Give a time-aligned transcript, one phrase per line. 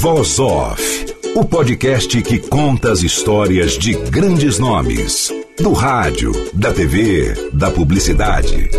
[0.00, 7.50] Voz Off, o podcast que conta as histórias de grandes nomes, do rádio, da TV,
[7.52, 8.70] da publicidade.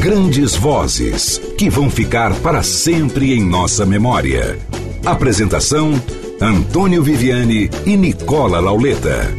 [0.00, 4.58] Grandes vozes que vão ficar para sempre em nossa memória.
[5.04, 5.92] Apresentação:
[6.40, 9.36] Antônio Viviane e Nicola Lauleta.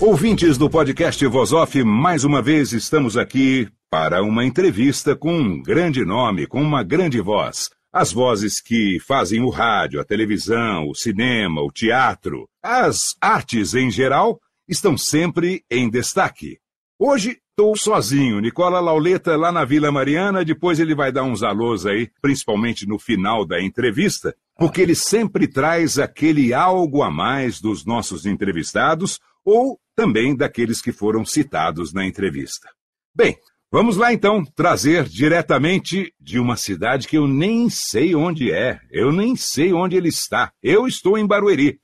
[0.00, 5.60] Ouvintes do podcast Voz Off, mais uma vez estamos aqui para uma entrevista com um
[5.60, 7.70] grande nome, com uma grande voz.
[7.94, 13.88] As vozes que fazem o rádio, a televisão, o cinema, o teatro, as artes em
[13.88, 16.58] geral, estão sempre em destaque.
[16.98, 21.86] Hoje estou sozinho, Nicola Lauleta lá na Vila Mariana, depois ele vai dar uns alôs
[21.86, 27.86] aí, principalmente no final da entrevista, porque ele sempre traz aquele algo a mais dos
[27.86, 32.68] nossos entrevistados ou também daqueles que foram citados na entrevista.
[33.14, 33.38] Bem,
[33.74, 39.10] Vamos lá então, trazer diretamente de uma cidade que eu nem sei onde é, eu
[39.10, 40.52] nem sei onde ele está.
[40.62, 41.80] Eu estou em Barueri.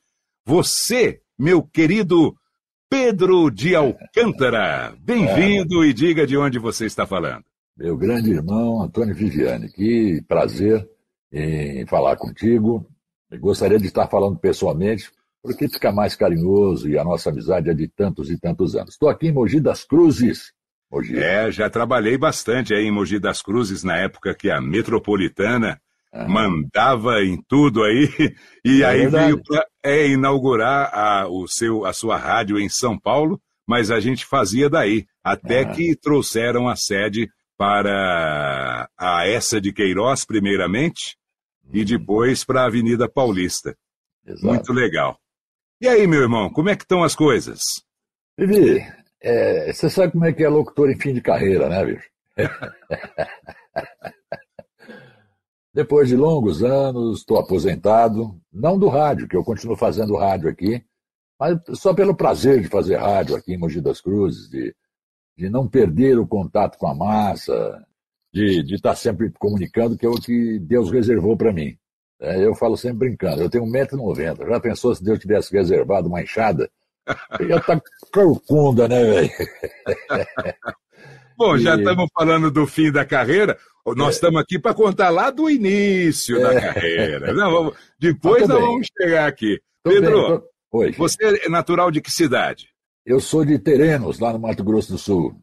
[0.46, 2.32] Você, meu querido
[2.88, 5.88] Pedro de Alcântara, bem-vindo é.
[5.88, 7.42] e diga de onde você está falando.
[7.76, 10.88] Meu grande irmão Antônio Viviane, que prazer
[11.32, 12.86] em falar contigo.
[13.28, 15.10] Eu gostaria de estar falando pessoalmente,
[15.42, 18.90] porque fica mais carinhoso e a nossa amizade é de tantos e tantos anos.
[18.90, 20.52] Estou aqui em Mogi das Cruzes,
[20.90, 21.16] Mogi.
[21.18, 25.80] É, já trabalhei bastante aí em Mogi das Cruzes na época que a metropolitana
[26.12, 26.26] ah.
[26.26, 28.08] mandava em tudo aí.
[28.62, 29.24] E é aí verdade.
[29.24, 33.98] veio para é, inaugurar a, o seu, a sua rádio em São Paulo, mas a
[33.98, 35.70] gente fazia daí, até ah.
[35.70, 41.16] que trouxeram a sede para a essa de Queiroz, primeiramente,
[41.64, 41.70] hum.
[41.72, 43.74] e depois para a Avenida Paulista.
[44.26, 44.46] Exato.
[44.46, 45.18] Muito legal.
[45.80, 47.62] E aí, meu irmão, como é que estão as coisas?
[48.36, 48.82] Vivi,
[49.22, 52.08] é, você sabe como é que é locutor em fim de carreira, né, bicho?
[55.72, 60.84] Depois de longos anos, estou aposentado, não do rádio, que eu continuo fazendo rádio aqui,
[61.38, 64.74] mas só pelo prazer de fazer rádio aqui em Mogi das Cruzes, de,
[65.38, 67.86] de não perder o contato com a massa,
[68.32, 71.76] de, estar sempre comunicando, que é o que Deus reservou para mim.
[72.20, 74.48] É, eu falo sempre brincando, eu tenho 1,90m.
[74.48, 76.70] Já pensou se Deus tivesse reservado uma enxada
[77.40, 77.82] ia estar tá
[78.12, 79.30] corcunda, né, velho?
[81.36, 83.56] Bom, já estamos falando do fim da carreira.
[83.96, 84.42] Nós estamos é.
[84.42, 86.40] aqui para contar lá do início é.
[86.40, 87.32] da carreira.
[87.32, 89.58] Não, vamos, depois nós vamos chegar aqui.
[89.82, 90.98] Tô Pedro, bem, tô...
[90.98, 91.16] você
[91.46, 92.68] é natural de que cidade?
[93.06, 95.34] Eu sou de Terenos, lá no Mato Grosso do Sul.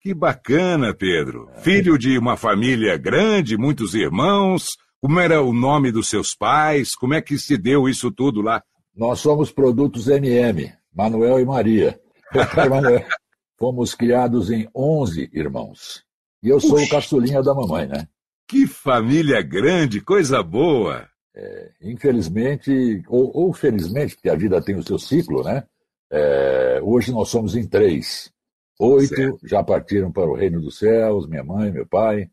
[0.00, 1.50] Que bacana, Pedro.
[1.56, 1.60] É.
[1.60, 4.76] Filho de uma família grande, muitos irmãos.
[5.00, 6.94] Como era o nome dos seus pais?
[6.94, 8.62] Como é que se deu isso tudo lá?
[8.94, 10.72] Nós somos produtos MM.
[10.94, 12.00] Manuel e Maria.
[12.68, 13.04] Manuel.
[13.58, 16.04] Fomos criados em 11 irmãos.
[16.42, 18.08] E eu sou o caçulinha da mamãe, né?
[18.48, 21.08] Que família grande, coisa boa.
[21.34, 25.64] É, infelizmente, ou, ou, felizmente, porque a vida tem o seu ciclo, né?
[26.10, 28.30] É, hoje nós somos em três.
[28.78, 29.48] Oito certo.
[29.48, 32.28] já partiram para o reino dos céus, minha mãe, meu pai,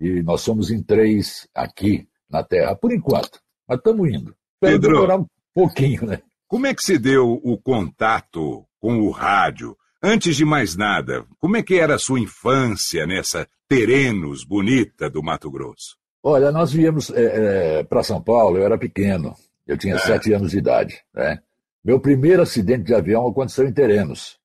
[0.00, 3.38] e nós somos em três aqui na Terra, por enquanto.
[3.68, 4.34] Mas estamos indo.
[4.60, 6.22] Pedro, demorar um pouquinho, né?
[6.50, 9.76] Como é que se deu o contato com o rádio?
[10.02, 15.22] Antes de mais nada, como é que era a sua infância nessa Terenos bonita do
[15.22, 15.96] Mato Grosso?
[16.20, 19.32] Olha, nós viemos é, é, para São Paulo, eu era pequeno,
[19.64, 19.98] eu tinha é.
[20.00, 21.00] sete anos de idade.
[21.14, 21.38] Né?
[21.84, 24.36] Meu primeiro acidente de avião aconteceu em Terenos.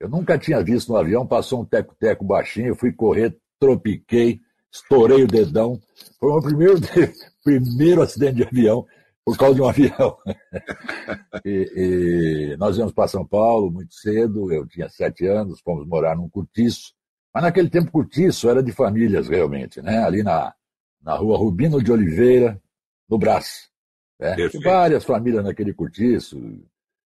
[0.00, 4.40] Eu nunca tinha visto no avião, passou um teco-teco baixinho, eu fui correr, tropiquei,
[4.72, 5.78] estourei o dedão.
[6.18, 6.80] Foi o meu primeiro,
[7.44, 8.86] primeiro acidente de avião
[9.24, 10.16] por causa de um avião.
[11.44, 16.16] e, e, nós íamos para São Paulo muito cedo, eu tinha sete anos, fomos morar
[16.16, 16.92] num cortiço.
[17.32, 20.04] Mas naquele tempo cortiço era de famílias realmente, né?
[20.04, 20.54] Ali na,
[21.02, 22.60] na rua Rubino de Oliveira,
[23.08, 23.68] no Brás.
[24.20, 24.36] Né?
[24.62, 26.40] Várias famílias naquele cortiço.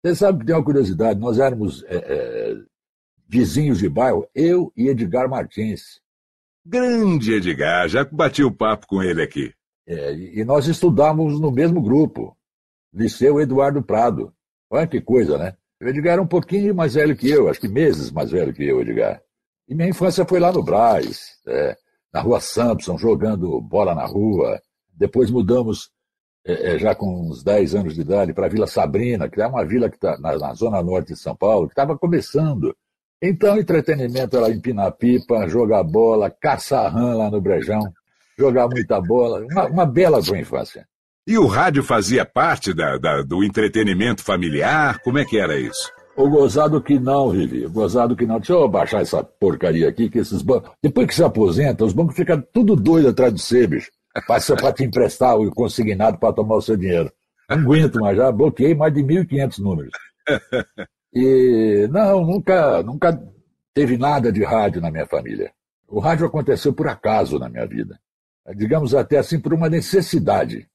[0.04, 2.56] Você sabe que tem uma curiosidade, nós éramos é, é,
[3.28, 6.02] vizinhos de bairro, eu e Edgar Martins.
[6.66, 9.54] Grande Edgar, já bati o papo com ele aqui.
[9.90, 12.38] É, e nós estudávamos no mesmo grupo,
[12.94, 14.32] Liceu Eduardo Prado.
[14.70, 15.56] Olha que coisa, né?
[15.82, 18.64] O Edgar era um pouquinho mais velho que eu, acho que meses mais velho que
[18.64, 19.20] eu, Edgar.
[19.68, 21.76] E minha infância foi lá no Braz, é,
[22.14, 24.62] na rua Sampson, jogando bola na rua.
[24.94, 25.90] Depois mudamos,
[26.46, 29.48] é, é já com uns 10 anos de idade, para a Vila Sabrina, que é
[29.48, 32.76] uma vila que está na, na, zona norte de São Paulo, que estava começando.
[33.20, 37.82] Então, entretenimento era empinar pipa, jogar bola, caçar rã lá no Brejão,
[38.40, 39.46] jogar muita bola.
[39.52, 40.88] Uma, uma bela boa infância.
[41.28, 45.00] E o rádio fazia parte da, da, do entretenimento familiar?
[45.04, 45.92] Como é que era isso?
[46.16, 47.66] O gozado que não, Vivi.
[47.66, 48.38] O gozado que não.
[48.38, 50.72] Deixa eu baixar essa porcaria aqui, que esses bancos.
[50.82, 53.92] Depois que se aposenta, os bancos ficam tudo doido atrás de você, bicho.
[54.28, 57.12] Passa para te emprestar o consignado para tomar o seu dinheiro.
[57.50, 59.92] Não aguento mas já bloqueei mais de 1.500 números.
[61.12, 63.20] E não, nunca, nunca
[63.74, 65.52] teve nada de rádio na minha família.
[65.88, 68.00] O rádio aconteceu por acaso na minha vida.
[68.56, 70.68] Digamos até assim, por uma necessidade.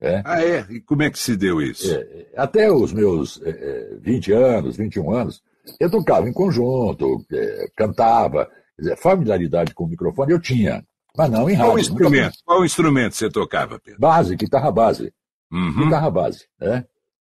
[0.00, 0.22] É.
[0.24, 0.66] Ah, é?
[0.70, 1.94] E como é que se deu isso?
[1.94, 5.42] É, até os meus é, 20 é, anos, 21 anos,
[5.80, 10.84] eu tocava em conjunto, é, cantava, dizer, familiaridade com o microfone eu tinha,
[11.16, 11.70] mas não em rádio.
[11.72, 14.00] Qual instrumento, Qual instrumento você tocava, Pedro?
[14.00, 15.12] Base, guitarra base.
[15.50, 15.84] Uhum.
[15.84, 16.84] Guitarra base, né?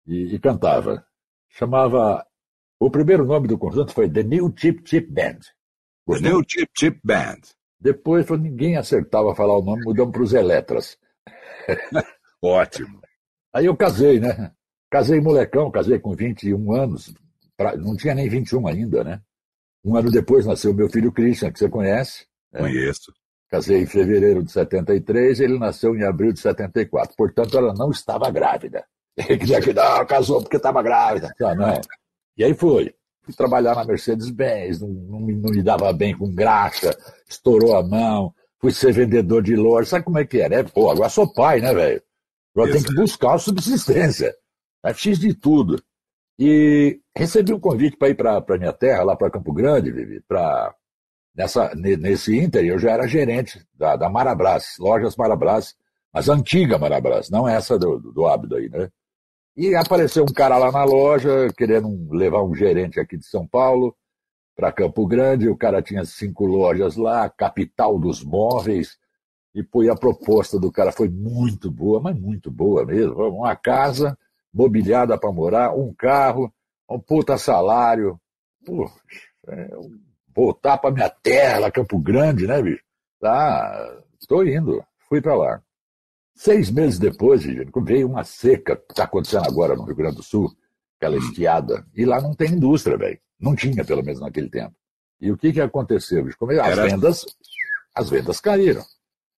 [0.07, 1.05] E, e, cantava.
[1.51, 2.25] Chamava.
[2.81, 5.41] O primeiro nome do conjunto foi The New Chip Chip Band.
[6.09, 7.41] The New Chip Chip Band.
[7.83, 10.97] Depois ninguém acertava falar o nome, mudamos para os Eletras.
[12.41, 13.01] Ótimo.
[13.53, 14.53] Aí eu casei, né?
[14.89, 17.13] Casei molecão, casei com 21 anos,
[17.57, 19.21] pra, não tinha nem 21 ainda, né?
[19.85, 22.25] Um ano depois nasceu meu filho Christian, que você conhece.
[22.53, 22.61] Né?
[22.61, 23.13] Conheço.
[23.51, 27.17] Casei em fevereiro de 73, ele nasceu em abril de 74.
[27.17, 28.85] Portanto, ela não estava grávida.
[29.17, 31.35] Ele queria que não, casou porque estava grávida.
[31.43, 31.81] Ah, não.
[32.37, 32.95] E aí foi.
[33.23, 36.97] Fui trabalhar na Mercedes-Benz, não, não, não, me dava bem com graxa,
[37.29, 38.35] estourou a mão.
[38.59, 39.91] Fui ser vendedor de loja.
[39.91, 40.57] Sabe como é que era?
[40.57, 42.03] É, pô, agora sou pai, né, velho?
[42.55, 44.35] Agora tem que buscar a subsistência.
[44.85, 45.83] É X de tudo.
[46.39, 50.21] E recebi um convite para ir para a minha terra, lá para Campo Grande, Vivi,
[50.21, 50.75] para
[51.35, 55.75] nessa nesse Inter, eu já era gerente da, da Marabras, lojas Marabras,
[56.13, 58.91] mas antiga Marabras, não essa do, do hábito aí, né?
[59.57, 63.95] E apareceu um cara lá na loja querendo levar um gerente aqui de São Paulo
[64.57, 65.49] para Campo Grande.
[65.49, 68.97] O cara tinha cinco lojas lá, capital dos móveis.
[69.55, 73.15] E foi a proposta do cara foi muito boa, mas muito boa mesmo.
[73.29, 74.17] Uma casa
[74.53, 76.53] mobiliada para morar, um carro,
[76.89, 78.19] um puta salário.
[78.65, 78.91] Pô,
[79.49, 79.71] é,
[80.35, 82.83] voltar para minha terra, Campo Grande, né, bicho?
[83.21, 84.83] Tá, estou indo.
[85.09, 85.63] Fui para lá.
[86.43, 90.53] Seis meses depois, veio uma seca, que está acontecendo agora no Rio Grande do Sul,
[90.99, 93.21] aquela estiada, e lá não tem indústria, velho.
[93.39, 94.75] Não tinha, pelo menos naquele tempo.
[95.21, 96.37] E o que, que aconteceu, bicho?
[96.61, 97.25] As vendas,
[97.95, 98.83] as vendas caíram.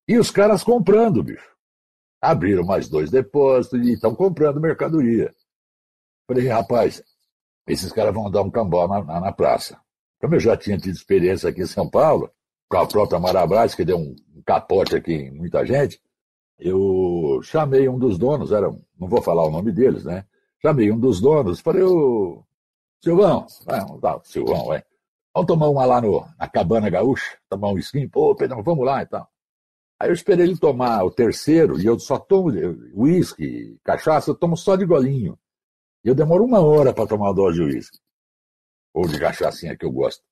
[0.08, 1.46] E os caras comprando, bicho.
[2.22, 5.30] Abriram mais dois depósitos e estão comprando mercadoria.
[6.26, 7.02] Falei, rapaz,
[7.66, 9.78] esses caras vão dar um cambó na, na, na, praça.
[10.18, 12.30] Como eu já tinha tido experiência aqui em São Paulo,
[12.66, 16.00] com a própria Marabras, que deu um, um capote aqui em muita gente,
[16.58, 18.68] eu chamei um dos donos, era,
[18.98, 20.24] não vou falar o nome deles, né?
[20.60, 22.42] Chamei um dos donos, falei, ô,
[23.02, 23.80] Silvão, vai,
[24.24, 24.82] Silvão, vai.
[25.34, 29.02] Vamos tomar uma lá no, na Cabana Gaúcha, tomar um skin, pô, Pedro, vamos lá
[29.02, 29.28] e tal.
[29.98, 32.50] Aí eu esperei ele tomar o terceiro, e eu só tomo
[32.94, 35.38] uísque, cachaça, eu tomo só de golinho.
[36.04, 37.98] E eu demoro uma hora para tomar uma dose de uísque.
[38.92, 40.22] Ou de cachaçinha que eu gosto.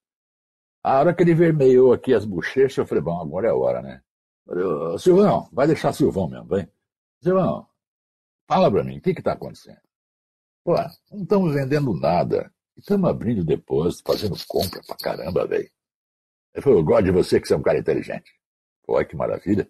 [0.85, 3.83] A hora que ele vermelhou aqui as bochechas, eu falei, bom, agora é a hora,
[3.83, 4.03] né?
[4.46, 6.69] Falei, Silvão, vai deixar Silvão mesmo, vem.
[7.22, 7.67] Silvão,
[8.49, 9.81] fala pra mim, o que que tá acontecendo?
[10.65, 10.75] Pô,
[11.11, 12.53] não estamos vendendo nada.
[12.77, 15.70] Estamos abrindo depósito, fazendo compra pra caramba, velho.
[16.55, 18.32] Ele falou, eu gosto de você que você é um cara inteligente.
[18.89, 19.69] Olha que maravilha.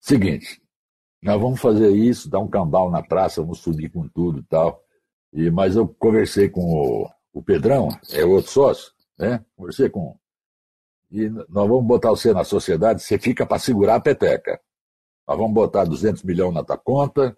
[0.00, 0.62] Seguinte,
[1.22, 4.82] nós vamos fazer isso, dar um cambal na praça, vamos subir com tudo e tal.
[5.32, 9.44] E, mas eu conversei com o, o Pedrão, é outro sócio, né?
[9.56, 10.18] Conversei com.
[11.10, 14.60] E nós vamos botar você na sociedade, você fica para segurar a peteca.
[15.26, 17.36] Nós vamos botar 200 milhões na tua conta,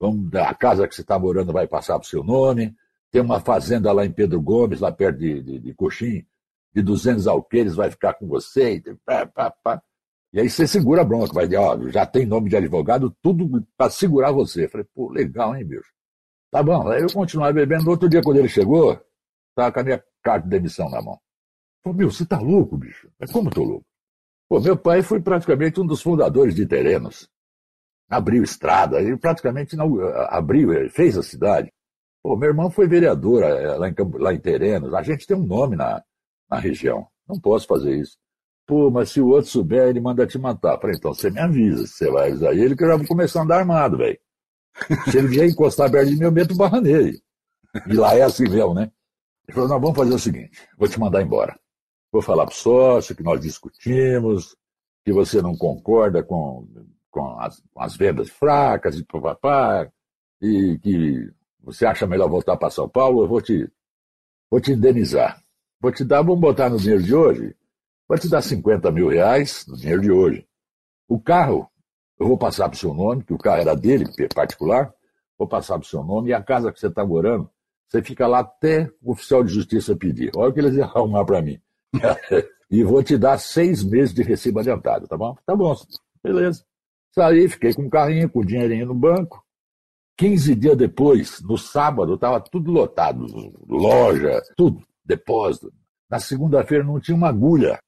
[0.00, 2.74] vamos, a casa que você está morando vai passar para o seu nome,
[3.10, 6.26] tem uma fazenda lá em Pedro Gomes, lá perto de, de, de Coxim,
[6.74, 8.74] de 200 alqueires, vai ficar com você.
[8.74, 9.82] E, pá, pá, pá.
[10.32, 13.64] E aí você segura a bronca, vai dizer, ó, já tem nome de advogado, tudo
[13.76, 14.66] para segurar você.
[14.66, 15.92] falei, pô, legal, hein, bicho?
[16.50, 17.84] Tá bom, aí eu continuava bebendo.
[17.84, 19.00] No outro dia, quando ele chegou,
[19.54, 21.20] tava com a minha carta de demissão na mão.
[21.84, 23.10] Falei, meu, você tá louco, bicho?
[23.20, 23.86] Mas como eu tô louco?
[24.48, 27.28] Pô, meu pai foi praticamente um dos fundadores de terrenos.
[28.08, 29.76] Abriu estrada, ele praticamente
[30.28, 31.70] abriu, fez a cidade.
[32.22, 34.94] Pô, meu irmão foi vereador eh, lá em, lá em Terenos.
[34.94, 36.02] A gente tem um nome na,
[36.50, 37.06] na região.
[37.28, 38.16] Não posso fazer isso.
[38.66, 40.80] Pô, mas se o outro souber, ele manda te matar.
[40.80, 41.86] Falei, então você me avisa.
[41.86, 44.18] Você vai avisar ele que eu já vou começar a andar armado, velho.
[45.10, 47.20] Se ele vier encostar perto de mim, eu meto barra nele.
[47.86, 48.90] E lá é assim mesmo, né?
[49.46, 51.58] Ele falou, não, vamos fazer o seguinte, vou te mandar embora.
[52.14, 54.56] Vou falar para o sócio que nós discutimos,
[55.04, 56.64] que você não concorda com,
[57.10, 59.90] com, as, com as vendas fracas e papapá,
[60.40, 61.28] e que
[61.60, 63.68] você acha melhor voltar para São Paulo, eu vou te,
[64.48, 65.42] vou te indenizar.
[65.80, 67.56] Vou te dar, vamos botar no dinheiro de hoje,
[68.08, 70.46] vou te dar 50 mil reais no dinheiro de hoje.
[71.08, 71.68] O carro,
[72.16, 74.94] eu vou passar para o seu nome, que o carro era dele, particular,
[75.36, 77.50] vou passar para o seu nome, e a casa que você está morando,
[77.88, 80.30] você fica lá até o oficial de justiça pedir.
[80.36, 81.60] Olha o que eles iam arrumar para mim.
[82.70, 85.36] E vou te dar seis meses de recibo adiantado, tá bom?
[85.46, 85.74] Tá bom,
[86.22, 86.64] beleza.
[87.12, 89.44] Saí, fiquei com um carrinho, com o dinheirinho no banco.
[90.16, 93.26] 15 dias depois, no sábado, estava tudo lotado,
[93.68, 95.72] loja, tudo, depósito.
[96.08, 97.80] Na segunda-feira não tinha uma agulha.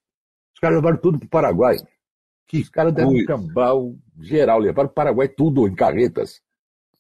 [0.55, 1.77] Os caras levaram tudo para o Paraguai.
[2.53, 6.41] Os caras deram um cambal geral, levaram para o Paraguai tudo em carretas.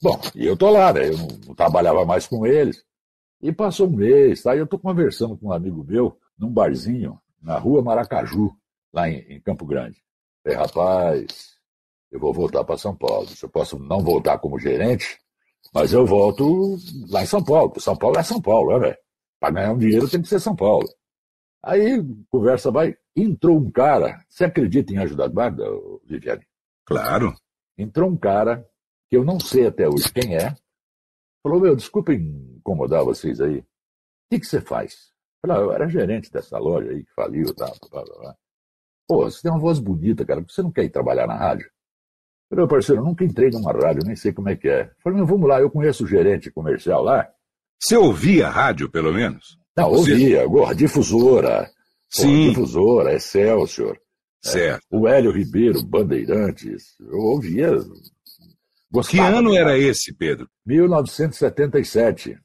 [0.02, 1.08] Bom, e eu tô lá, né?
[1.08, 2.84] Eu não, não trabalhava mais com eles.
[3.40, 4.54] E passou um mês, tá?
[4.54, 8.54] E eu tô conversando com um amigo meu num barzinho na rua Maracaju,
[8.92, 10.02] lá em, em Campo Grande.
[10.42, 11.56] Falei, rapaz,
[12.10, 13.28] eu vou voltar para São Paulo.
[13.42, 15.18] Eu posso não voltar como gerente,
[15.72, 16.76] mas eu volto
[17.08, 17.78] lá em São Paulo.
[17.80, 18.98] São Paulo é São Paulo, né, velho?
[19.40, 20.88] Para ganhar um dinheiro tem que ser São Paulo.
[21.62, 22.00] Aí,
[22.30, 25.64] conversa vai, entrou um cara, você acredita em ajudar guarda,
[26.04, 26.46] Viviane?
[26.84, 27.34] Claro.
[27.76, 28.64] Entrou um cara,
[29.10, 30.54] que eu não sei até hoje quem é,
[31.42, 33.58] falou, meu, desculpa incomodar vocês aí.
[33.58, 33.64] O
[34.30, 35.12] que, que você faz?
[35.46, 38.36] Falei, ah, eu era gerente dessa loja aí que faliu, tá, blá, blá, blá.
[39.06, 41.70] Pô, você tem uma voz bonita, cara, você não quer ir trabalhar na rádio?
[42.50, 44.90] Falei, meu parceiro, eu nunca entrei numa rádio, nem sei como é que é.
[45.02, 47.28] Falei, meu, vamos lá, eu conheço o gerente comercial lá.
[47.78, 49.58] Você ouvia rádio, pelo menos?
[49.76, 50.74] Não, ouvia, Você...
[50.74, 51.70] difusora.
[52.08, 52.48] Sim.
[52.48, 53.96] difusora, Excelsior.
[54.44, 54.86] É, certo.
[54.90, 56.96] É, o Hélio Ribeiro, Bandeirantes.
[57.00, 57.70] Eu ouvia.
[59.08, 60.48] que ano era esse, Pedro?
[60.64, 62.38] 1977.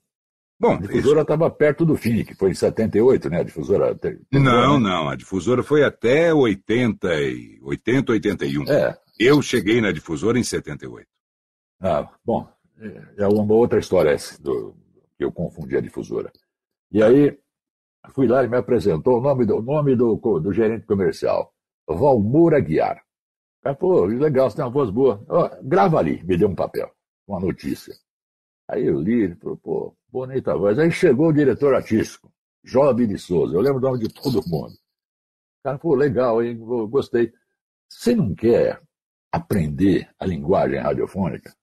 [0.62, 3.40] Bom, a difusora estava perto do fim, que foi em 78, né?
[3.40, 4.00] A difusora.
[4.32, 4.90] Não, né?
[4.90, 5.10] não.
[5.10, 7.08] A difusora foi até 80,
[7.64, 8.72] 80 81.
[8.72, 8.96] É.
[9.20, 11.08] Eu cheguei na difusora em 78.
[11.82, 12.48] Ah, bom.
[13.18, 14.76] É uma outra história essa, do,
[15.18, 16.32] que eu confundi a difusora.
[16.92, 17.36] E aí,
[18.14, 21.52] fui lá e me apresentou o nome do, nome do, do gerente comercial,
[21.88, 23.02] Valmor Aguiar.
[23.64, 25.26] Cara, pô, legal, você tem uma voz boa.
[25.28, 26.92] Oh, grava ali, me deu um papel,
[27.28, 27.96] uma notícia.
[28.68, 30.78] Aí eu li, ele falou, pô, bonita voz.
[30.78, 32.32] Aí chegou o diretor artístico,
[32.64, 33.56] Job de Souza.
[33.56, 34.74] Eu lembro o nome de todo mundo.
[35.64, 36.58] Cara, pô, legal, hein?
[36.90, 37.32] Gostei.
[37.90, 38.82] Você não quer
[39.32, 41.54] aprender a linguagem radiofônica?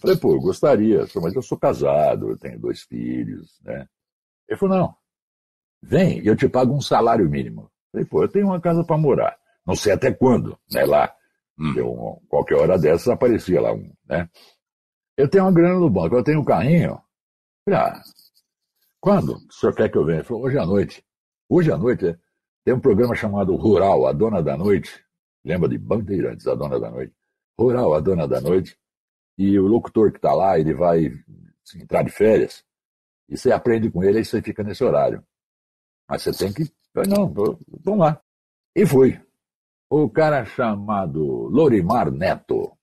[0.00, 3.86] Falei, pô, eu gostaria, mas eu sou casado, eu tenho dois filhos, né?
[4.48, 4.96] Ele falou, não,
[5.82, 7.70] vem, eu te pago um salário mínimo.
[7.90, 9.36] Falei, pô, eu tenho uma casa para morar.
[9.66, 11.14] Não sei até quando, né, lá.
[11.58, 11.74] Hum.
[11.76, 14.28] Eu, qualquer hora dessas aparecia lá um, né?
[15.16, 16.98] Eu tenho uma grana no banco, eu tenho um carrinho.
[17.70, 18.02] Ah,
[19.00, 20.18] quando o senhor quer que eu venha?
[20.18, 21.04] Ele falou, hoje à noite.
[21.48, 22.18] Hoje à noite é,
[22.64, 25.04] tem um programa chamado Rural, a Dona da Noite.
[25.44, 27.14] Lembra de Bandeirantes, a Dona da Noite?
[27.58, 28.76] Rural, a Dona da Noite.
[29.38, 31.12] E o locutor que está lá, ele vai
[31.76, 32.64] entrar de férias.
[33.28, 35.24] E você aprende com ele, e você fica nesse horário.
[36.08, 36.72] Mas você tem que.
[37.08, 38.20] Não, vamos lá.
[38.74, 39.20] E fui.
[39.88, 42.76] O cara chamado Lorimar Neto,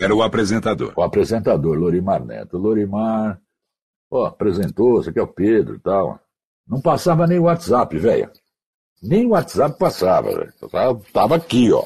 [0.00, 0.94] era o apresentador.
[0.96, 2.56] O apresentador, Lorimar Neto.
[2.56, 3.40] Lorimar
[4.10, 6.20] ó, apresentou, você quer é o Pedro e tal.
[6.66, 8.30] Não passava nem o WhatsApp, velho.
[9.02, 10.52] Nem o WhatsApp passava, velho.
[11.12, 11.84] Tava aqui, ó.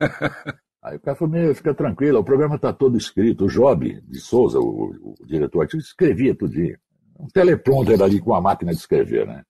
[0.82, 3.44] Aí o cara falou, meu, fica tranquilo, o programa está todo escrito.
[3.44, 6.78] O Job de Souza, o, o diretor artístico, escrevia tudinho.
[7.18, 9.44] Um teleprompter ali com a máquina de escrever, né?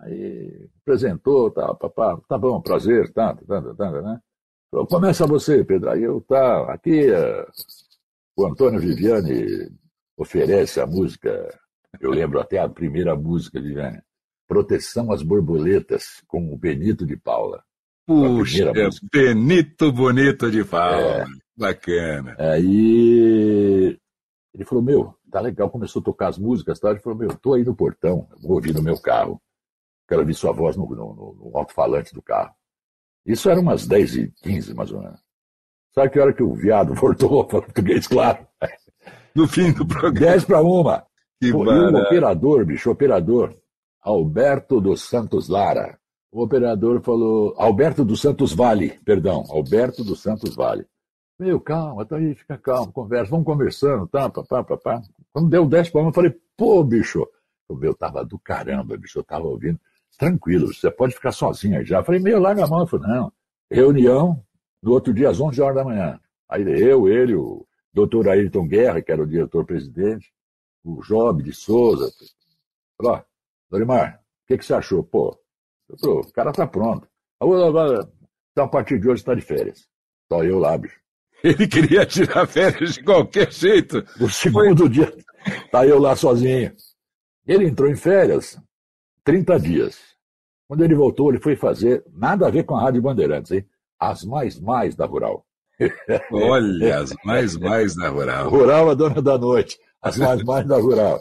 [0.00, 4.20] Aí apresentou, tá, papá, tá bom, prazer, tá, tá, tá, tá, né?
[4.88, 5.90] Começa você, Pedro.
[5.90, 7.10] Aí eu tá aqui.
[7.10, 7.46] Uh,
[8.36, 9.70] o Antônio Viviane
[10.16, 11.48] oferece a música.
[12.00, 14.00] Eu lembro até a primeira música, Viviane.
[14.48, 17.62] Proteção às Borboletas, com o Benito de Paula.
[18.06, 18.72] Puxa,
[19.12, 21.22] Benito Bonito de Paula.
[21.22, 21.24] É.
[21.56, 22.36] Bacana.
[22.38, 23.98] Aí
[24.54, 25.70] ele falou: Meu, tá legal.
[25.70, 26.78] Começou a tocar as músicas.
[26.78, 26.90] Tá?
[26.90, 29.40] Ele falou: Meu, tô aí no portão, vou ouvir no meu carro.
[30.08, 32.54] Quero ouvir sua voz no, no, no alto-falante do carro.
[33.24, 35.20] Isso era umas 10 e 15, mais ou menos.
[35.92, 38.46] Sabe que hora que o viado voltou para português, claro?
[39.36, 40.32] No fim do programa.
[40.32, 41.04] 10 para uma.
[41.38, 43.54] Que e o operador, bicho, operador,
[44.02, 45.98] Alberto dos Santos Lara.
[46.32, 50.86] O operador falou, Alberto dos Santos Vale, perdão, Alberto dos Santos Vale.
[51.38, 55.02] Meu, calma, tá aí, fica calmo, conversa, vamos conversando, tá, papá, papá.
[55.32, 57.26] Quando deu 10 para uma, eu falei, pô, bicho,
[57.68, 59.78] o meu tava do caramba, bicho, eu tava ouvindo
[60.18, 61.98] tranquilo, você pode ficar sozinha já.
[61.98, 62.80] Eu falei, meio, larga a mão.
[62.80, 63.32] Eu falei, não.
[63.70, 64.42] Reunião
[64.82, 66.18] no outro dia às 11 horas da manhã.
[66.48, 67.66] Aí eu, ele, o
[67.96, 70.30] doutor Ayrton Guerra, que era o diretor-presidente,
[70.84, 72.12] o Job de Souza.
[72.98, 73.24] Falei, ó,
[73.70, 75.02] Dorimar, o que, que você achou?
[75.02, 75.34] Pô,
[75.98, 77.08] falei, o cara tá pronto.
[78.52, 79.88] Então, a partir de hoje está de férias.
[80.30, 81.00] Só eu lá, bicho.
[81.42, 84.04] Ele queria tirar férias de qualquer jeito.
[84.20, 84.88] No segundo Foi...
[84.90, 85.16] dia,
[85.70, 86.74] tá eu lá sozinho.
[87.46, 88.60] Ele entrou em férias
[89.24, 90.16] 30 dias.
[90.68, 93.64] Quando ele voltou, ele foi fazer nada a ver com a Rádio Bandeirantes, hein?
[93.98, 95.45] As mais mais da Rural.
[96.32, 98.48] Olha, as mais mais da Rural.
[98.48, 99.78] Rural, a dona da noite.
[100.00, 101.18] As mais mais da Rural.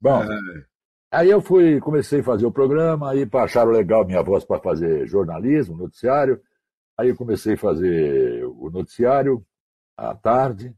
[0.00, 0.22] Bom,
[1.10, 5.06] aí eu fui, comecei a fazer o programa, aí acharam legal minha voz para fazer
[5.06, 6.40] jornalismo, noticiário.
[6.98, 9.44] Aí eu comecei a fazer o noticiário
[9.96, 10.74] à tarde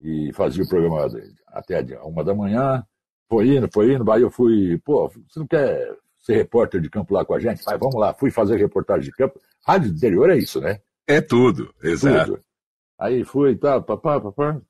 [0.00, 1.06] e fazia o programa
[1.48, 2.84] até uma da manhã.
[3.28, 7.14] Foi indo, foi indo, aí eu fui, pô, você não quer ser repórter de campo
[7.14, 7.62] lá com a gente?
[7.64, 9.38] Mas vamos lá, fui fazer reportagem de campo.
[9.66, 10.80] Rádio interior é isso, né?
[11.06, 12.32] É tudo, exato.
[12.32, 12.49] Tudo.
[13.00, 14.60] Aí fui, tá, papá, papá.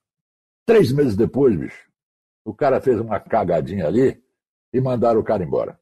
[0.64, 1.90] Três meses depois, bicho,
[2.44, 4.22] o cara fez uma cagadinha ali
[4.72, 5.80] e mandaram o cara embora.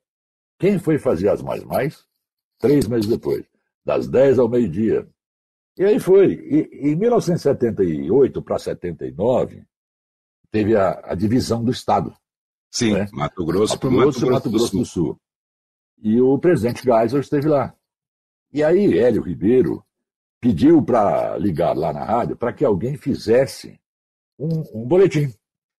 [0.58, 2.06] Quem foi fazer as mais mais?
[2.58, 3.44] Três meses depois,
[3.84, 5.06] das 10 ao meio-dia.
[5.76, 6.32] E aí foi.
[6.32, 9.62] E, em 1978 para 79,
[10.50, 12.16] teve a, a, divisão do Estado.
[12.70, 13.08] Sim, né?
[13.12, 15.04] Mato Grosso Mato Grosso, Mato, Mato Grosso do, Sul.
[15.04, 15.20] Sul.
[16.02, 17.74] E o presidente Geisel esteve lá.
[18.50, 19.84] E aí Hélio Ribeiro
[20.40, 23.78] pediu para ligar lá na rádio para que alguém fizesse
[24.38, 25.32] um, um boletim.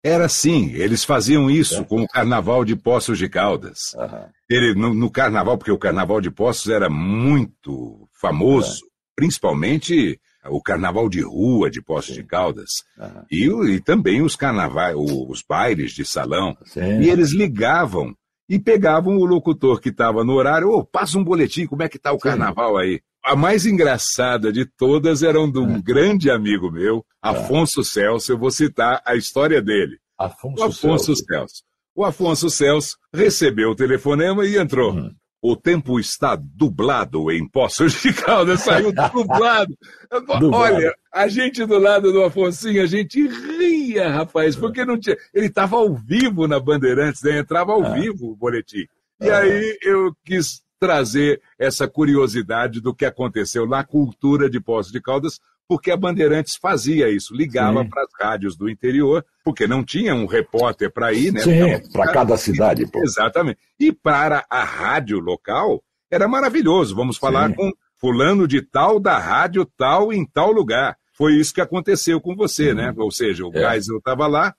[0.03, 1.83] Era assim, eles faziam isso é.
[1.83, 3.93] com o Carnaval de Poços de Caldas.
[3.95, 4.29] Uhum.
[4.49, 8.89] Ele, no, no, Carnaval, porque o Carnaval de Poços era muito famoso, é.
[9.15, 12.21] principalmente o Carnaval de Rua de Poços Sim.
[12.21, 13.25] de Caldas, uhum.
[13.29, 16.57] e, e, também os carnavais, os bailes de salão.
[16.63, 17.01] Sim.
[17.01, 18.15] E eles ligavam
[18.47, 21.89] e pegavam o locutor que estava no horário, ô, oh, passa um boletim, como é
[21.89, 22.29] que está o Sim.
[22.29, 23.01] carnaval aí?
[23.23, 25.81] A mais engraçada de todas era um de um é.
[25.81, 27.29] grande amigo meu, é.
[27.29, 27.83] Afonso é.
[27.83, 28.31] Celso.
[28.31, 29.97] Eu vou citar a história dele.
[30.17, 31.25] Afonso, o Afonso Celso.
[31.25, 31.63] Celso.
[31.95, 34.93] O Afonso Celso recebeu o telefonema e entrou.
[34.93, 35.13] Hum.
[35.41, 39.73] O tempo está dublado em Poços de Caldas, saiu dublado.
[40.11, 40.51] dublado.
[40.51, 45.15] Olha, a gente do lado do Afonsinho, a gente ria, rapaz, porque não tinha.
[45.33, 47.39] Ele estava ao vivo na Bandeirantes, né?
[47.39, 48.01] entrava ao é.
[48.01, 48.85] vivo o boletim.
[49.21, 55.01] E aí eu quis trazer essa curiosidade do que aconteceu na cultura de Poços de
[55.01, 60.15] Caldas, porque a Bandeirantes fazia isso, ligava para as rádios do interior, porque não tinha
[60.15, 61.41] um repórter para ir, né?
[61.41, 62.87] Sim, para cada cidade.
[62.87, 63.03] Pô.
[63.03, 63.59] Exatamente.
[63.79, 66.95] E para a rádio local, era maravilhoso.
[66.95, 67.55] Vamos falar Sim.
[67.55, 70.97] com fulano de tal, da rádio tal, em tal lugar.
[71.13, 72.91] Foi isso que aconteceu com você, né?
[72.97, 73.71] Ou seja, o é.
[73.71, 74.55] Geisel estava lá.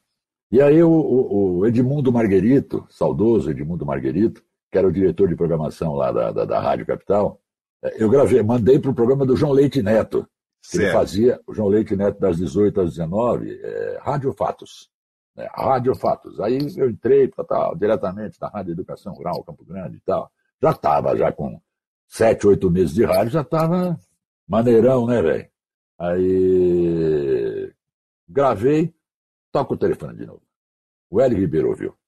[0.52, 5.94] E aí o, o Edmundo Marguerito, saudoso Edmundo Marguerito, que era o diretor de programação
[5.94, 7.40] lá da, da, da Rádio Capital,
[7.82, 10.26] é, eu gravei, mandei para o programa do João Leite Neto,
[10.70, 14.90] que ele fazia, o João Leite Neto das 18 às 19, é, Rádio Fatos.
[15.34, 16.38] Né, Rádio Fatos.
[16.40, 20.30] Aí eu entrei tal, tal, diretamente da Rádio Educação Rural, Campo Grande e tal.
[20.62, 21.60] Já estava, já com
[22.06, 23.98] sete, oito meses de rádio, já estava
[24.46, 25.48] maneirão, né, velho?
[25.98, 27.72] Aí
[28.28, 28.94] gravei,
[29.50, 30.42] toca o telefone de novo.
[31.08, 31.99] O Hélio Ribeiro ouviu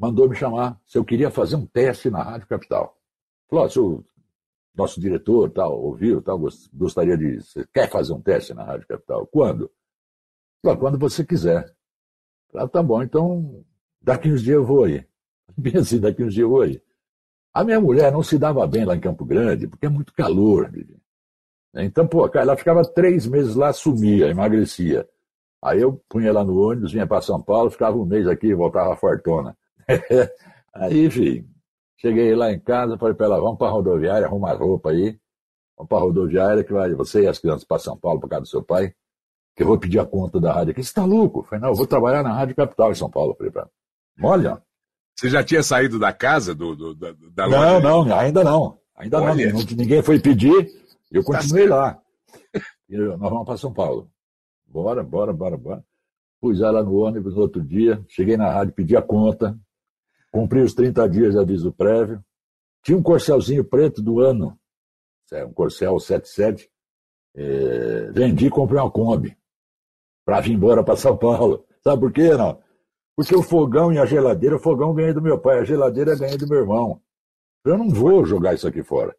[0.00, 2.96] mandou me chamar se eu queria fazer um teste na Rádio Capital.
[3.50, 4.02] Falou, se o
[4.74, 6.40] nosso diretor tal, ouviu, tal,
[6.72, 7.42] gostaria de.
[7.42, 9.26] Você quer fazer um teste na Rádio Capital?
[9.26, 9.70] Quando?
[10.62, 11.70] Falou, quando você quiser.
[12.50, 13.62] Falei, ah, tá bom, então
[14.00, 15.04] daqui uns dias eu vou aí.
[15.56, 16.82] Bem assim, daqui uns dias eu vou aí.
[17.52, 20.70] A minha mulher não se dava bem lá em Campo Grande, porque é muito calor.
[21.74, 25.06] Então, pô, ela ficava três meses lá, sumia, emagrecia.
[25.60, 28.96] Aí eu punha ela no ônibus, vinha para São Paulo, ficava um mês aqui, voltava
[28.96, 29.56] fortona.
[30.74, 31.48] aí, enfim,
[31.96, 35.18] cheguei lá em casa, falei para ela, vamos para a rodoviária, arruma a roupa aí,
[35.76, 38.42] vamos para a rodoviária que vai você e as crianças para São Paulo, para casa
[38.42, 38.94] do seu pai,
[39.56, 40.82] que eu vou pedir a conta da rádio aqui.
[40.82, 41.40] Você está louco?
[41.40, 43.34] Eu falei, não, eu vou trabalhar na Rádio Capital em São Paulo.
[43.36, 43.70] falei para ela,
[44.22, 44.62] olha...
[45.16, 47.80] Você já tinha saído da casa do, do da, da loja?
[47.80, 48.78] Não, não, ainda não.
[49.00, 50.70] Ainda não, ninguém foi pedir,
[51.10, 52.02] eu tá continuei tá lá.
[52.88, 54.10] E nós vamos para São Paulo.
[54.66, 55.84] Bora, bora, bora, bora.
[56.40, 59.58] Pus ela no ônibus no outro dia, cheguei na rádio, pedi a conta,
[60.32, 62.22] Cumpri os 30 dias de aviso prévio.
[62.82, 64.58] Tinha um corcelzinho preto do ano,
[65.32, 66.70] é um corcel 77.
[67.34, 69.36] É, vendi e comprei uma Kombi
[70.24, 71.64] para vir embora para São Paulo.
[71.82, 72.60] Sabe por quê, não?
[73.16, 76.38] Porque o fogão e a geladeira, o fogão ganhei do meu pai, a geladeira ganhei
[76.38, 77.00] do meu irmão.
[77.64, 79.14] Eu não vou jogar isso aqui fora.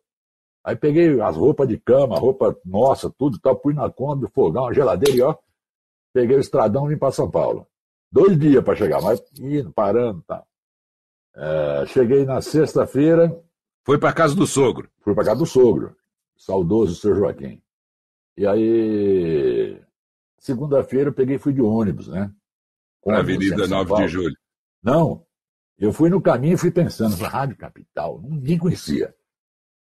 [0.63, 4.73] Aí peguei as roupas de cama, roupa nossa, tudo tal, fui na Kombi, fogão, a
[4.73, 5.35] geladeira e ó,
[6.13, 7.67] peguei o estradão e vim para São Paulo.
[8.11, 10.43] Dois dias para chegar, mas indo, parando, tá.
[11.35, 13.31] É, cheguei na sexta-feira.
[13.83, 14.89] Foi para casa do sogro?
[14.99, 15.95] Fui para casa do sogro,
[16.37, 17.15] saudoso Sr.
[17.15, 17.61] Joaquim.
[18.37, 19.81] E aí,
[20.37, 22.31] segunda-feira eu peguei e fui de ônibus, né?
[23.05, 24.35] Na Avenida 9 de Julho.
[24.83, 25.25] Não,
[25.77, 29.13] eu fui no caminho e fui pensando, Rádio Capital, ninguém conhecia.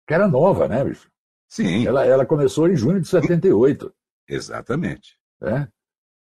[0.06, 1.10] que era nova, né, bicho?
[1.48, 1.86] Sim.
[1.86, 3.92] Ela, ela começou em junho de 78.
[4.28, 5.18] Exatamente.
[5.40, 5.68] Né?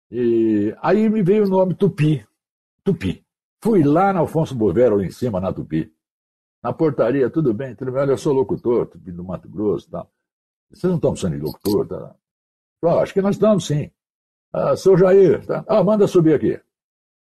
[0.09, 2.25] E aí me veio o nome Tupi.
[2.83, 3.23] Tupi.
[3.63, 5.93] Fui lá na Alfonso Bovero, lá em cima, na Tupi.
[6.63, 9.91] Na portaria, tudo bem, tudo bem, olha, eu sou locutor, Tupi do Mato Grosso e
[9.91, 10.11] tal.
[10.69, 11.87] Vocês não estão precisando de locutor?
[11.87, 12.15] Tá?
[12.83, 13.91] Ah, acho que nós estamos, sim.
[14.53, 15.63] Ah, seu Jair, tá?
[15.67, 16.59] Ah, manda subir aqui.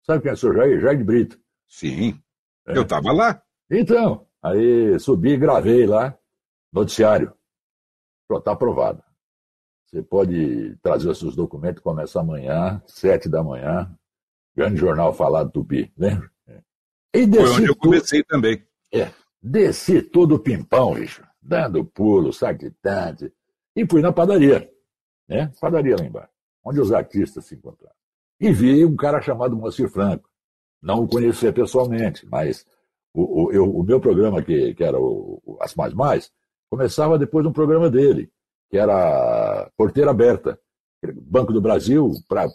[0.04, 0.80] Sabe quem é o seu Jair?
[0.80, 1.40] Jair de Brito.
[1.68, 2.20] Sim.
[2.68, 2.78] É.
[2.78, 3.42] Eu estava lá.
[3.70, 6.18] Então, aí subi e gravei lá,
[6.72, 7.34] noticiário.
[8.28, 9.04] Pronto, está aprovado.
[9.86, 13.96] Você pode trazer os seus documentos, começa amanhã, sete da manhã,
[14.56, 16.30] grande jornal falado Tupi, lembra?
[16.48, 16.62] É.
[17.14, 18.64] E desci Foi onde eu comecei tudo, também.
[18.94, 23.32] É, desci todo o pimpão, bicho, dando pulo, saquitante,
[23.76, 24.70] e fui na padaria,
[25.28, 25.52] né?
[25.60, 26.32] Padaria lá embaixo,
[26.64, 27.96] onde os artistas se encontraram.
[28.40, 30.30] E vi um cara chamado Moacir Franco.
[30.82, 32.66] Não o conhecia pessoalmente, mas
[33.14, 36.32] o, o, eu, o meu programa, que, que era o, o As Mais Mais,
[36.70, 38.30] começava depois de um programa dele,
[38.70, 40.60] que era Porteira Aberta,
[41.14, 42.48] Banco do Brasil para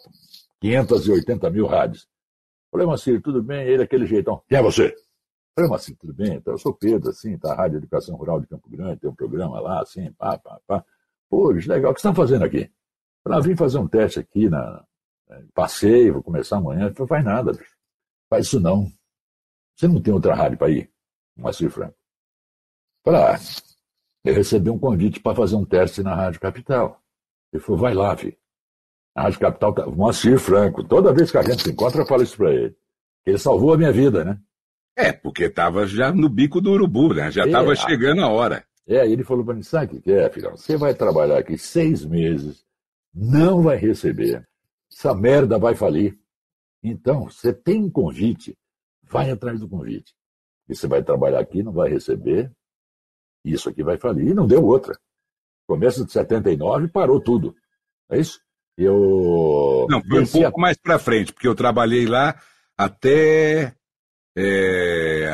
[0.60, 2.08] 580 mil rádios.
[2.70, 3.66] Falei, Macir, tudo bem?
[3.66, 4.42] Ele, aquele jeitão.
[4.48, 4.94] Quem é você?
[5.54, 6.34] Falei, Macir, tudo bem?
[6.34, 7.54] Então, eu sou Pedro, assim, tá?
[7.54, 10.84] Rádio Educação Rural de Campo Grande, tem um programa lá, assim, pá, pá, pá.
[11.28, 11.92] Pô, bicho, legal.
[11.92, 12.70] O que você está fazendo aqui?
[13.24, 14.84] Falei, ah, vim fazer um teste aqui na.
[15.54, 16.92] Passei, vou começar amanhã.
[16.92, 17.76] Falei, faz nada, bicho.
[18.28, 18.90] Faz isso não.
[19.76, 20.90] Você não tem outra rádio para ir?
[21.36, 21.96] Macir Franco.
[23.04, 23.38] Falei, ah,
[24.24, 27.00] eu recebi um convite para fazer um teste na Rádio Capital.
[27.52, 28.36] Ele falou, vai lá, filho.
[29.22, 29.92] Rádio Capital.
[29.92, 32.74] Moacir Franco, toda vez que a gente se encontra, eu falo isso para ele.
[33.26, 34.38] Ele salvou a minha vida, né?
[34.96, 37.30] É, porque estava já no bico do urubu, né?
[37.30, 38.64] Já estava é, chegando a hora.
[38.86, 40.56] É, ele falou para mim, sabe o que é, filhão?
[40.56, 42.64] Você vai trabalhar aqui seis meses,
[43.14, 44.46] não vai receber,
[44.90, 46.18] essa merda vai falir.
[46.82, 48.56] Então, você tem um convite,
[49.02, 50.14] vai atrás do convite.
[50.68, 52.50] E você vai trabalhar aqui, não vai receber,
[53.44, 54.28] isso aqui vai falir.
[54.28, 54.98] E não deu outra.
[55.66, 57.54] Começo de 79 parou tudo.
[58.10, 58.40] É isso?
[58.82, 59.86] Eu.
[59.88, 60.62] Não, foi um pouco a...
[60.62, 62.34] mais para frente, porque eu trabalhei lá
[62.76, 63.74] até
[64.36, 65.30] é,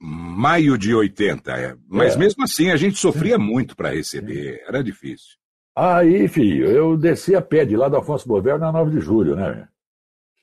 [0.00, 1.52] maio de 80.
[1.52, 1.76] É.
[1.88, 2.18] Mas é.
[2.18, 5.36] mesmo assim a gente sofria muito para receber, era difícil.
[5.76, 9.36] Aí, filho, eu desci a pé de lá da Afonso Bover na 9 de julho,
[9.36, 9.68] né?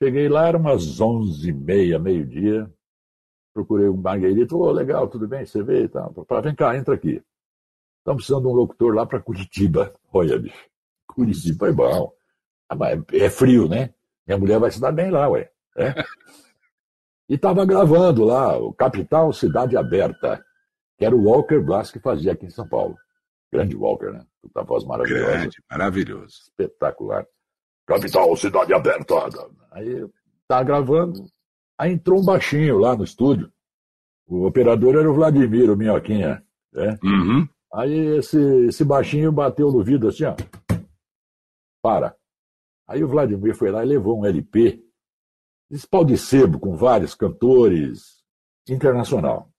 [0.02, 2.70] Cheguei lá, era umas 11h30, meio-dia
[3.56, 6.14] procurei um Marguerito, oh, legal, tudo bem, você vê e tal.
[6.28, 7.24] Falei, vem cá, entra aqui.
[8.00, 9.94] Estamos precisando de um locutor lá para Curitiba.
[10.12, 10.70] Olha, bicho,
[11.08, 12.14] Curitiba é bom.
[12.70, 12.76] Ah,
[13.14, 13.94] é frio, né?
[14.26, 15.50] Minha mulher vai se dar bem lá, ué.
[15.78, 15.94] É?
[17.28, 20.46] E estava gravando lá, o Capital Cidade Aberta,
[20.96, 22.96] que era o Walker Blas que fazia aqui em São Paulo.
[23.52, 24.24] Grande Walker, né?
[24.44, 25.32] Puta voz maravilhosa.
[25.32, 26.36] Grande, maravilhoso.
[26.44, 27.26] Espetacular.
[27.88, 29.16] Capital Cidade Aberta.
[29.72, 30.08] Aí
[30.48, 31.26] tá gravando,
[31.78, 33.52] Aí entrou um baixinho lá no estúdio.
[34.28, 36.44] O operador era o Vladimir, o Minhoquinha.
[36.74, 36.98] Né?
[37.04, 37.48] Uhum.
[37.74, 40.36] Aí esse, esse baixinho bateu no vidro assim, ó.
[41.82, 42.16] Para.
[42.88, 44.84] Aí o Vladimir foi lá e levou um LP.
[45.72, 48.24] Esse pau de sebo com vários cantores
[48.70, 49.50] internacional.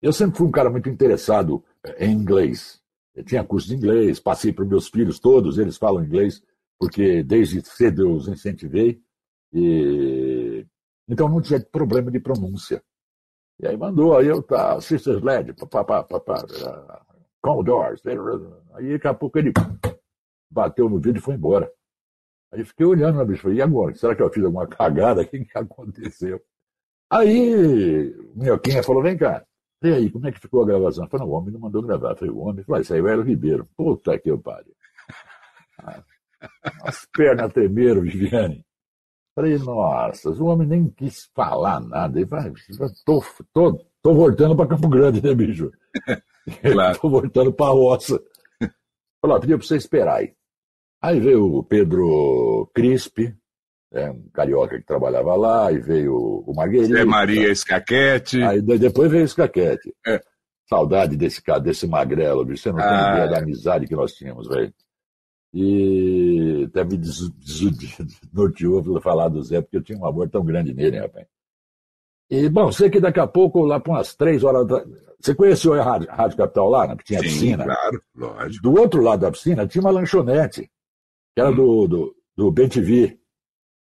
[0.00, 2.80] Eu sempre fui um cara muito interessado eh, em inglês.
[3.14, 6.42] Eu tinha curso de inglês, passei para meus filhos todos, eles falam inglês,
[6.78, 9.00] porque desde cedo eu os incentivei.
[9.52, 10.66] E
[11.08, 12.82] então não tinha problema de pronúncia.
[13.60, 16.44] E aí mandou, aí eu, tá, Sisters Led, papapá, papá,
[17.40, 18.02] Commodores.
[18.74, 19.52] Aí daqui a pouco ele
[20.50, 21.72] bateu no vidro e foi embora.
[22.52, 23.94] Aí fiquei olhando na bicho, e agora?
[23.94, 25.22] Será que eu fiz alguma cagada?
[25.22, 26.40] O que, que aconteceu?
[27.10, 29.44] Aí o Minhoquinha falou, vem cá,
[29.82, 31.04] e aí, como é que ficou a gravação?
[31.04, 32.10] Eu falei, não, o homem não mandou gravar.
[32.10, 33.68] Eu falei, o homem falou, isso aí é o Ribeiro.
[33.76, 34.74] Puta que eu pariu.
[36.82, 38.64] As pernas tremeram, Viviane.
[39.36, 42.18] Falei, nossa, o homem nem quis falar nada.
[42.18, 42.52] Ele falou,
[43.04, 45.70] tô, tô, tô voltando para Campo Grande, né, bicho?
[46.62, 46.98] Claro.
[46.98, 48.18] tô voltando para a roça.
[49.20, 50.34] Falou, pediu para você esperar aí.
[51.00, 53.36] Aí veio o Pedro Crispe,
[53.92, 56.92] é, um carioca que trabalhava lá, aí veio o Marguerite.
[56.92, 58.42] Zé Maria Escaquete.
[58.42, 59.94] Aí depois veio o Escaquete.
[60.06, 60.20] É.
[60.68, 62.44] Saudade desse, desse magrelo.
[62.44, 64.72] Você não ah, tem ideia da amizade que nós tínhamos, velho.
[65.54, 70.98] E até me desnorteou falar do Zé, porque eu tinha um amor tão grande nele,
[70.98, 71.26] rapaz.
[72.30, 74.84] E, bom, sei que daqui a pouco, lá para umas três horas da...
[75.18, 77.64] Você conheceu a Rádio, Rádio Capital lá, né, que tinha Sim, piscina?
[77.64, 78.62] claro, lógico.
[78.62, 80.70] Do outro lado da piscina tinha uma lanchonete,
[81.38, 83.16] que era do, do, do BenTV,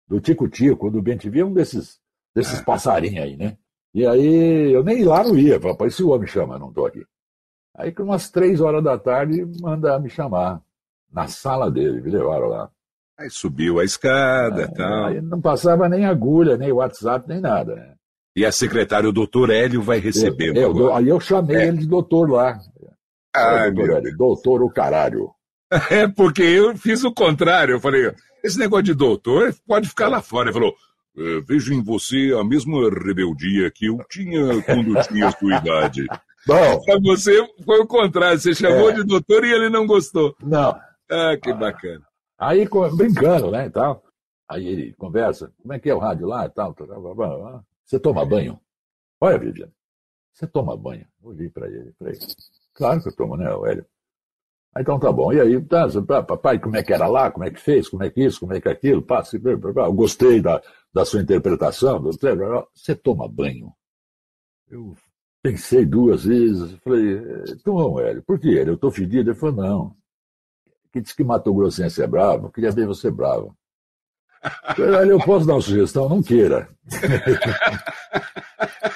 [0.09, 2.00] do Tico Tico, do BenTV, um desses,
[2.35, 2.64] desses é.
[2.64, 3.59] passarinhos aí, né?
[3.92, 7.04] E aí eu nem lá não ia, papai, se o homem chama, não tô aqui.
[7.76, 10.62] Aí, com umas três horas da tarde, manda me chamar
[11.12, 12.70] na sala dele, me levaram lá.
[13.18, 15.04] Aí subiu a escada e é, tal.
[15.04, 17.94] Aí não passava nem agulha, nem WhatsApp, nem nada, né?
[18.35, 20.57] E a secretária, o doutor Hélio, vai receber.
[20.57, 21.66] Eu, eu, aí eu chamei é.
[21.66, 22.59] ele de doutor lá.
[23.35, 25.33] Ah, doutor, Hélio, doutor o caralho.
[25.90, 27.74] É, porque eu fiz o contrário.
[27.74, 30.48] Eu falei, esse negócio de doutor pode ficar lá fora.
[30.48, 30.74] Ele falou,
[31.16, 36.06] é, vejo em você a mesma rebeldia que eu tinha quando tinha sua idade.
[36.46, 38.38] Bom, pra você foi o contrário.
[38.38, 38.94] Você chamou é.
[38.94, 40.37] de doutor e ele não gostou.
[40.42, 40.78] Não.
[41.10, 42.02] Ah, que bacana.
[42.38, 44.02] Aí, brincando, né, e tal.
[44.48, 46.74] Aí ele conversa, como é que é o rádio lá e tal,
[47.84, 48.60] Você toma banho?
[49.20, 49.72] Olha, Viviane,
[50.32, 51.06] você toma banho?
[51.22, 52.18] Olhei para ele, falei,
[52.74, 53.87] claro que eu tomo, né, Hélio?
[54.74, 55.32] Aí, então tá bom.
[55.32, 55.87] E aí, tá,
[56.22, 57.30] papai, como é que era lá?
[57.30, 57.88] Como é que fez?
[57.88, 58.40] Como é que isso?
[58.40, 59.02] Como é que aquilo?
[59.02, 60.60] Passa, eu gostei da,
[60.92, 62.02] da sua interpretação.
[62.02, 63.72] Você toma banho?
[64.68, 64.96] Eu
[65.42, 67.20] pensei duas vezes, falei,
[67.62, 68.70] toma, Hélio, por que ele?
[68.70, 69.30] Eu tô fedido?
[69.30, 69.96] Ele falou, não.
[70.92, 73.54] Que disse que Mato Grossense é bravo, queria ver você bravo.
[74.42, 76.08] Aí eu posso dar uma sugestão?
[76.08, 76.68] Não queira.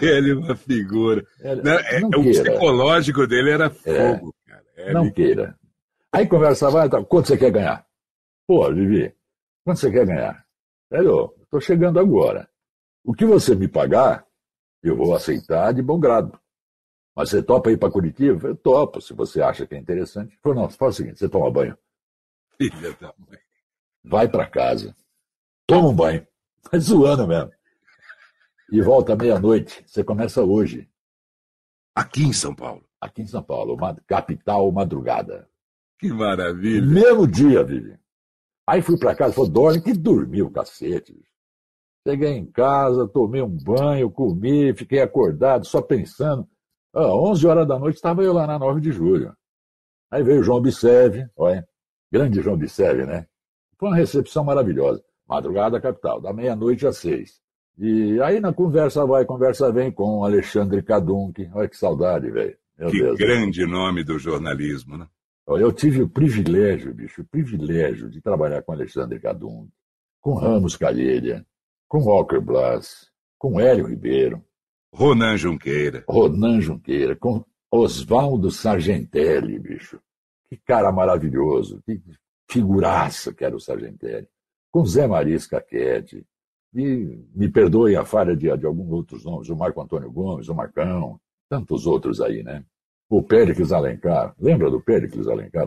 [0.00, 1.26] Hélio é uma figura.
[1.62, 3.70] não, é, não o psicológico dele era é.
[3.70, 4.64] fogo, é, cara.
[4.76, 5.58] É não queira.
[6.12, 7.86] Aí conversava, então, quanto você quer ganhar?
[8.46, 9.14] Pô, Vivi,
[9.64, 10.44] quanto você quer ganhar?
[10.90, 12.48] Hélio, estou chegando agora.
[13.04, 14.26] O que você me pagar,
[14.82, 16.38] eu vou aceitar de bom grado.
[17.14, 18.48] Mas você topa ir para Curitiba?
[18.48, 20.32] Eu topo, se você acha que é interessante.
[20.32, 21.76] Ele falou, não, faz o seguinte, você toma banho.
[22.56, 23.38] Filha da mãe.
[24.04, 24.94] Vai para casa,
[25.66, 26.26] toma um banho,
[26.70, 27.50] vai zoando mesmo.
[28.70, 29.82] E volta meia-noite.
[29.86, 30.88] Você começa hoje.
[31.94, 32.84] Aqui em São Paulo.
[33.00, 33.76] Aqui em São Paulo,
[34.06, 35.48] capital madrugada.
[35.98, 36.86] Que maravilha.
[36.86, 37.98] Mesmo dia, Vivi.
[38.66, 41.18] Aí fui para casa, falou, dorme, que dormiu, cacete.
[42.06, 46.46] Cheguei em casa, tomei um banho, comi, fiquei acordado, só pensando.
[46.92, 49.34] Ah, 11 horas da noite estava eu lá na 9 de julho.
[50.10, 51.66] Aí veio o João Bisseve, olha,
[52.12, 53.26] grande João Bisseve, né?
[53.78, 55.02] Foi uma recepção maravilhosa.
[55.26, 57.40] Madrugada capital, da meia-noite às seis.
[57.78, 61.48] E aí na conversa vai, conversa vem com Alexandre Cadunque.
[61.54, 62.56] Olha que saudade, velho.
[62.76, 63.70] Que Deus, grande Deus.
[63.70, 65.06] nome do jornalismo, né?
[65.46, 69.72] Eu tive o privilégio, bicho, o privilégio de trabalhar com Alexandre Cadunque,
[70.20, 71.46] com Ramos Calheira,
[71.88, 74.44] com Walker Blas, com Hélio Ribeiro.
[74.92, 76.04] Ronan Junqueira.
[76.06, 80.00] Ronan Junqueira, com Oswaldo Sargentelli, bicho.
[80.50, 82.00] Que cara maravilhoso, que
[82.50, 84.28] figuraça que era o Sargentelli.
[84.70, 86.26] Com Zé Marisca Caquete,
[86.74, 90.54] e me perdoe a falha de, de alguns outros nomes, o Marco Antônio Gomes, o
[90.54, 92.62] Marcão, tantos outros aí, né?
[93.08, 95.66] O Péricles Alencar, lembra do Péricles Alencar?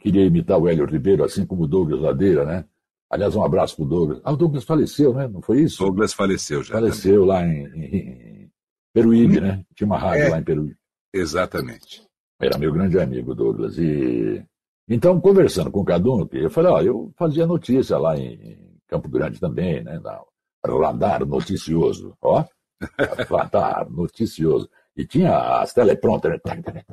[0.00, 2.64] Queria imitar o Hélio Ribeiro, assim como o Douglas Ladeira, né?
[3.10, 4.20] Aliás, um abraço para o Douglas.
[4.22, 5.26] Ah, o Douglas faleceu, né?
[5.26, 5.78] Não foi isso?
[5.82, 6.74] Douglas faleceu já.
[6.74, 7.26] Faleceu também.
[7.26, 8.50] lá em, em,
[8.92, 9.64] Peruíbe, né?
[9.74, 10.76] Tinha uma rádio é, lá em Peruíbe.
[11.12, 12.06] Exatamente.
[12.40, 13.76] Era meu grande amigo, Douglas.
[13.78, 14.44] E
[14.88, 19.38] então, conversando com o Cadunque, eu falei, ó, eu fazia notícia lá em Campo Grande
[19.38, 20.00] também, né?
[20.00, 20.22] Na
[20.66, 22.44] Radar Noticioso, ó.
[23.30, 24.68] Radar Noticioso.
[24.96, 26.84] E tinha as teleprompter, né?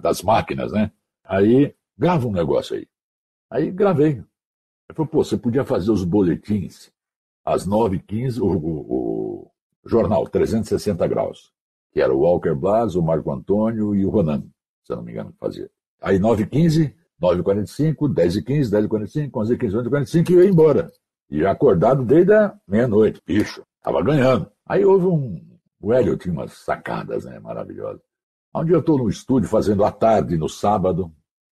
[0.00, 0.92] das máquinas, né?
[1.24, 2.86] Aí, grava um negócio aí.
[3.50, 4.12] Aí gravei.
[4.12, 6.92] Ele falou, pô, você podia fazer os boletins
[7.44, 9.50] às 9h15, o, o, o,
[9.84, 11.52] jornal 360 graus,
[11.92, 14.42] que era o Walker Blas, o Marco Antônio e o Ronan,
[14.84, 15.70] se eu não me engano, que fazia.
[16.00, 20.90] Aí 9h15, 9h45, 10h15, 10h45, 11h15, 11h45 e eu ia embora.
[21.30, 23.62] E acordado desde a meia-noite, bicho.
[23.82, 24.50] Tava ganhando.
[24.66, 25.40] Aí houve um.
[25.80, 27.38] O Hélio tinha umas sacadas, né?
[27.38, 28.00] Maravilhosas.
[28.54, 31.12] Um dia eu estou no estúdio fazendo à tarde, no sábado,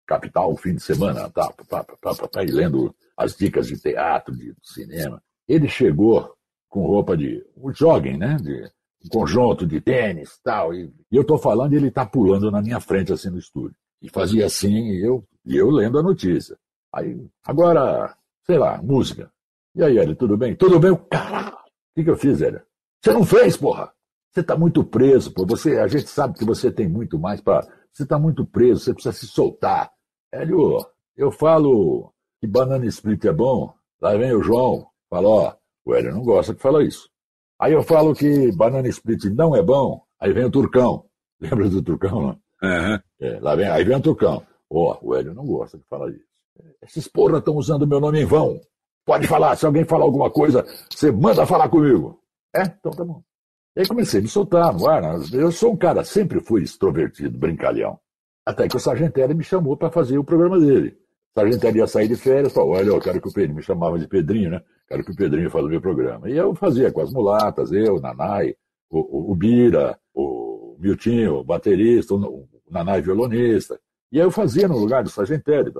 [0.06, 4.54] capital, fim de semana, tá, tá, tá, tá, tá, lendo as dicas de teatro, de
[4.62, 5.20] cinema.
[5.48, 6.32] Ele chegou
[6.68, 8.36] com roupa de um jogging, né?
[8.36, 8.70] De
[9.04, 12.62] um conjunto de tênis tal, e, e eu estou falando e ele está pulando na
[12.62, 13.76] minha frente assim no estúdio.
[14.00, 16.56] E fazia assim, e eu, e eu lendo a notícia.
[16.92, 19.30] Aí, agora, sei lá, música.
[19.74, 20.54] E aí, Hélio, tudo bem?
[20.54, 20.94] Tudo bem?
[21.10, 21.54] Caralho!
[21.56, 22.62] O que, que eu fiz, Hélio?
[23.02, 23.92] Você não fez, porra!
[24.30, 25.46] Você está muito preso, pô.
[25.46, 27.66] Você, a gente sabe que você tem muito mais para.
[27.92, 29.90] Você está muito preso, você precisa se soltar.
[30.32, 30.84] Hélio,
[31.16, 33.72] eu falo que banana split é bom.
[34.00, 35.54] Lá vem o João, fala, ó,
[35.84, 37.08] o Hélio não gosta que fala isso.
[37.60, 41.04] Aí eu falo que banana split não é bom, aí vem o Turcão.
[41.40, 42.38] Lembra do Turcão, não?
[42.62, 42.98] Uhum.
[43.20, 44.44] É, lá vem, aí vem o Turcão.
[44.74, 46.24] Ó, o Hélio não gosta de falar isso.
[46.82, 48.60] Esses porra estão usando meu nome em vão.
[49.06, 52.18] Pode falar, se alguém falar alguma coisa, você manda falar comigo.
[52.54, 52.62] É?
[52.62, 53.22] Então tá bom.
[53.76, 55.02] E aí comecei a me soltar no ar.
[55.02, 55.24] Né?
[55.32, 57.98] Eu sou um cara, sempre fui extrovertido, brincalhão.
[58.44, 60.96] Até que o Sargentelli me chamou para fazer o programa dele.
[61.36, 63.98] O Sargentelli ia sair de férias, falou, olha, eu quero que o Pedrinho, me chamava
[63.98, 64.62] de Pedrinho, né?
[64.88, 66.28] Quero que o Pedrinho faça o meu programa.
[66.28, 68.54] E eu fazia com as mulatas, eu, Nanai,
[68.90, 73.78] o, o, o Bira, o Miltinho, o baterista, o, o Nanai violonista.
[74.14, 75.72] E aí eu fazia no lugar do Sargentelli.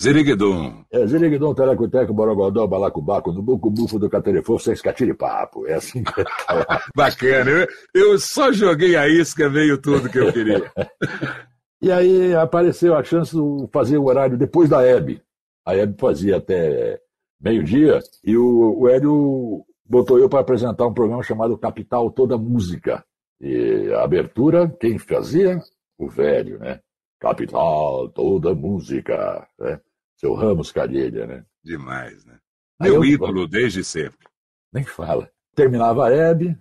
[0.00, 0.84] Ziriguidum.
[0.92, 5.66] É, Ziriguidum, Telecoteco, Borogodó, Balacubaco, no Buco Bufo do Caterifofo, sem papo.
[5.66, 6.12] É assim que
[6.94, 7.50] Bacana.
[7.50, 10.70] Eu, eu só joguei a isca, veio tudo que eu queria.
[11.80, 15.22] e aí apareceu a chance de fazer o horário depois da Hebe.
[15.66, 17.00] A Hebe fazia até
[17.40, 23.02] meio-dia e o, o Hélio botou eu para apresentar um programa chamado Capital Toda Música.
[23.40, 25.58] E a abertura, quem fazia?
[25.98, 26.78] O velho, né?
[27.20, 29.46] Capital Toda Música.
[29.58, 29.80] Né?
[30.16, 31.44] Seu Ramos Calheira, né?
[31.62, 32.38] Demais, né?
[32.80, 34.26] Meu eu, ídolo desde sempre.
[34.72, 35.30] Nem fala.
[35.54, 36.58] Terminava a Hebe,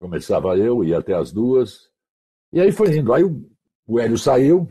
[0.00, 1.88] começava eu, ia até as duas.
[2.52, 3.12] E aí foi indo.
[3.12, 3.48] Aí o,
[3.86, 4.68] o Hélio saiu.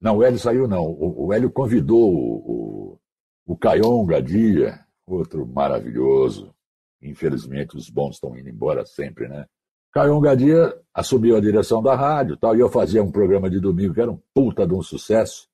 [0.00, 0.86] Não, o Hélio saiu, não.
[0.86, 2.98] O, o Hélio convidou o, o,
[3.46, 6.54] o Caion Gadia, outro maravilhoso.
[7.02, 9.46] Infelizmente, os bons estão indo embora sempre, né?
[9.92, 13.94] Caion Gadia assumiu a direção da rádio tal, e eu fazia um programa de domingo
[13.94, 15.48] que era um puta de um sucesso.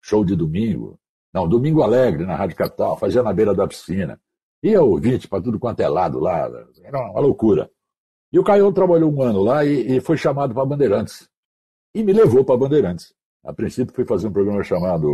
[0.00, 0.98] Show de domingo.
[1.32, 4.20] Não, Domingo Alegre, na Rádio Capital, fazia na beira da piscina.
[4.62, 6.50] Ia ouvinte para tudo quanto é lado lá,
[6.82, 7.70] era uma loucura.
[8.32, 11.28] E o Caio trabalhou um ano lá e, e foi chamado para Bandeirantes.
[11.94, 13.14] E me levou para Bandeirantes.
[13.44, 15.08] A princípio fui fazer um programa chamado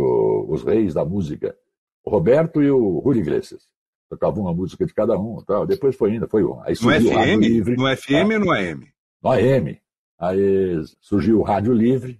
[0.49, 1.55] Os Reis da Música.
[2.03, 3.63] O Roberto e o Rui Iglesias.
[4.09, 5.65] Tocavam uma música de cada um tal.
[5.65, 6.43] Depois foi indo, foi.
[6.63, 7.41] Aí no FM?
[7.41, 8.87] Livre, no FM ou no AM?
[9.21, 9.81] No AM.
[10.19, 12.19] Aí surgiu o Rádio Livre.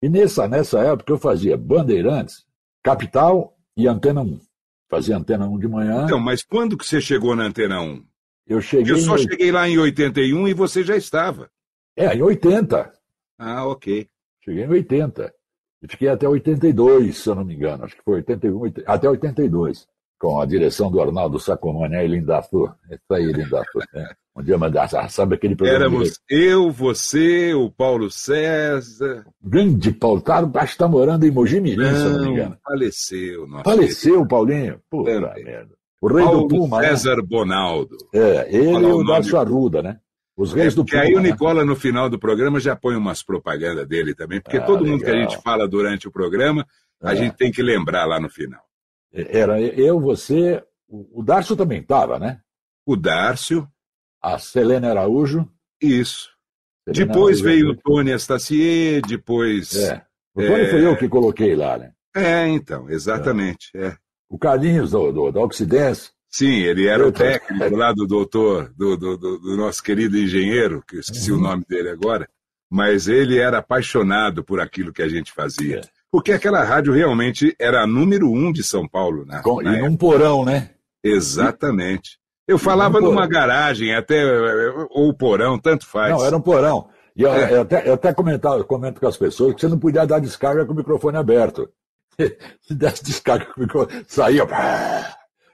[0.00, 2.44] E nessa, nessa época eu fazia Bandeirantes
[2.82, 4.38] Capital e Antena 1.
[4.88, 6.04] Fazia Antena 1 de manhã.
[6.04, 8.04] Então, mas quando que você chegou na Antena 1?
[8.46, 8.92] Eu cheguei.
[8.92, 9.18] Eu só em...
[9.18, 11.50] cheguei lá em 81 e você já estava.
[11.96, 12.92] É, em 80.
[13.38, 14.08] Ah, ok.
[14.44, 15.34] Cheguei em 80.
[15.82, 17.84] E fiquei até 82, se eu não me engano.
[17.84, 22.72] Acho que foi 81, até 82 com a direção do Arnaldo Sacomani, aí Lindato.
[22.90, 23.78] Isso aí, Lindato.
[23.94, 24.14] É.
[24.36, 25.84] Um dia mandar, sabe aquele programa?
[25.84, 29.24] Éramos eu, você, o Paulo César.
[29.40, 32.58] Grande Paulo, tá, acho que está morando em Mogi Mirim, se eu não me engano.
[32.64, 33.46] Faleceu.
[33.46, 34.80] Nossa faleceu o Paulinho?
[34.90, 35.70] Puta merda.
[36.02, 36.88] O rei Paulo do Puma, né?
[36.88, 37.22] César né?
[37.22, 37.96] Bonaldo.
[38.12, 40.00] É, ele e o, o Darcio Arruda, né?
[40.36, 41.02] Os reis é, do Puma.
[41.02, 41.30] aí o né?
[41.30, 44.92] Nicola, no final do programa, já põe umas propagandas dele também, porque ah, todo legal.
[44.92, 46.66] mundo que a gente fala durante o programa,
[47.00, 47.16] a é.
[47.16, 48.60] gente tem que lembrar lá no final.
[49.14, 52.40] Era eu, você, o Dárcio também estava, né?
[52.84, 53.68] O Dárcio.
[54.20, 55.48] A Selena Araújo.
[55.80, 56.30] Isso.
[56.88, 57.44] Selena depois Araújo.
[57.44, 59.76] veio o Tony Astacier, depois.
[59.76, 60.04] É.
[60.34, 60.70] O Tony é...
[60.70, 61.92] foi eu que coloquei lá, né?
[62.16, 63.70] É, então, exatamente.
[63.76, 63.86] É.
[63.86, 63.96] é.
[64.28, 66.10] O Carlinhos do, do, da Oxidense.
[66.28, 70.82] Sim, ele era eu o técnico lá do doutor, do, do, do, nosso querido engenheiro,
[70.88, 71.38] que eu esqueci uhum.
[71.38, 72.28] o nome dele agora,
[72.68, 75.78] mas ele era apaixonado por aquilo que a gente fazia.
[75.78, 79.26] É porque aquela rádio realmente era a número um de São Paulo.
[79.26, 80.70] Né, Com, e num porão, né?
[81.02, 82.20] Exatamente.
[82.46, 84.24] Eu falava numa garagem, até
[84.90, 86.12] ou porão, tanto faz.
[86.12, 86.86] Não, era um porão.
[87.16, 87.54] E eu, é.
[87.54, 90.20] eu até, eu até comentava, eu comento com as pessoas que você não podia dar
[90.20, 91.68] descarga com o microfone aberto.
[92.62, 94.46] Se desse descarga com o microfone, saía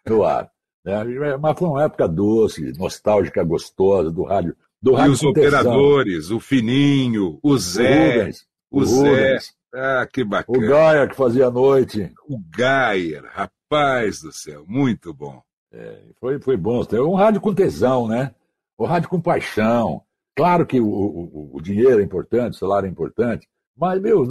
[0.07, 0.51] no ar.
[0.85, 1.39] Né?
[1.41, 4.55] Mas foi uma época doce, nostálgica, gostosa do rádio.
[4.83, 9.39] Do rádio e os operadores, o Fininho, o Zé, o, Rubens, o, o Zé.
[9.73, 10.59] Ah, que bacana.
[10.59, 12.13] O Gaia que fazia a noite.
[12.29, 15.41] O Gaia, rapaz do céu, muito bom.
[15.73, 16.83] É, foi, foi bom.
[16.93, 18.35] Um rádio com tesão, né?
[18.77, 20.03] O rádio com paixão.
[20.37, 24.27] Claro que o, o, o dinheiro é importante, o salário é importante, mas, meu,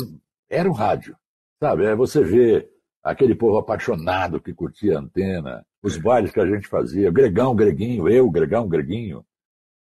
[0.49, 1.15] era o rádio.
[1.61, 1.85] Sabe?
[1.85, 2.69] É você vê
[3.03, 6.01] aquele povo apaixonado que curtia a antena, os é.
[6.01, 9.25] bailes que a gente fazia, Gregão, Greguinho, eu, Gregão, Greguinho.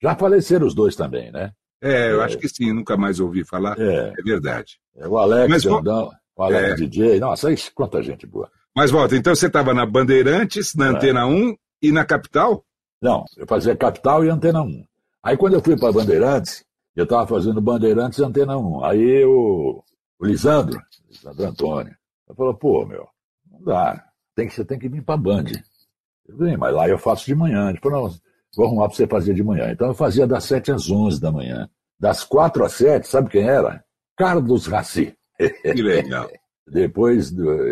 [0.02, 1.52] Já faleceram os dois também, né?
[1.84, 2.26] É, eu é.
[2.26, 3.78] acho que sim, nunca mais ouvi falar.
[3.78, 4.80] É, é verdade.
[4.96, 6.76] É, o Alex Mas, Jandão, o Alex é.
[6.76, 8.50] DJ, nossa, isso, quanta gente boa.
[8.74, 10.90] Mas volta, então você estava na Bandeirantes, na é.
[10.90, 12.64] Antena 1 e na Capital?
[13.02, 14.86] Não, eu fazia Capital e Antena 1.
[15.22, 16.64] Aí quando eu fui para Bandeirantes,
[16.96, 18.86] eu estava fazendo Bandeirantes e Antena 1.
[18.86, 19.84] Aí o,
[20.18, 21.96] o Lisandro, Lisandro Antônio,
[22.36, 23.08] falou, pô, meu,
[23.52, 24.04] não dá,
[24.36, 25.46] tem que, você tem que vir para a Band.
[26.28, 27.70] Eu falei, mas lá eu faço de manhã.
[27.70, 28.16] Ele falou, não,
[28.56, 29.72] vou arrumar para você fazer de manhã.
[29.72, 31.70] Então eu fazia das 7 às 11 da manhã.
[32.00, 33.84] Das 4 às 7, sabe quem era?
[34.18, 35.16] Carlos Raci.
[35.38, 36.30] Que legal.
[36.66, 37.32] Depois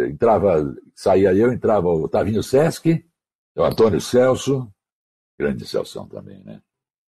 [0.09, 3.05] entrava, saía eu, entrava o Tavinho Sesc,
[3.55, 4.69] o Antônio Celso,
[5.39, 6.61] grande Celso também, né?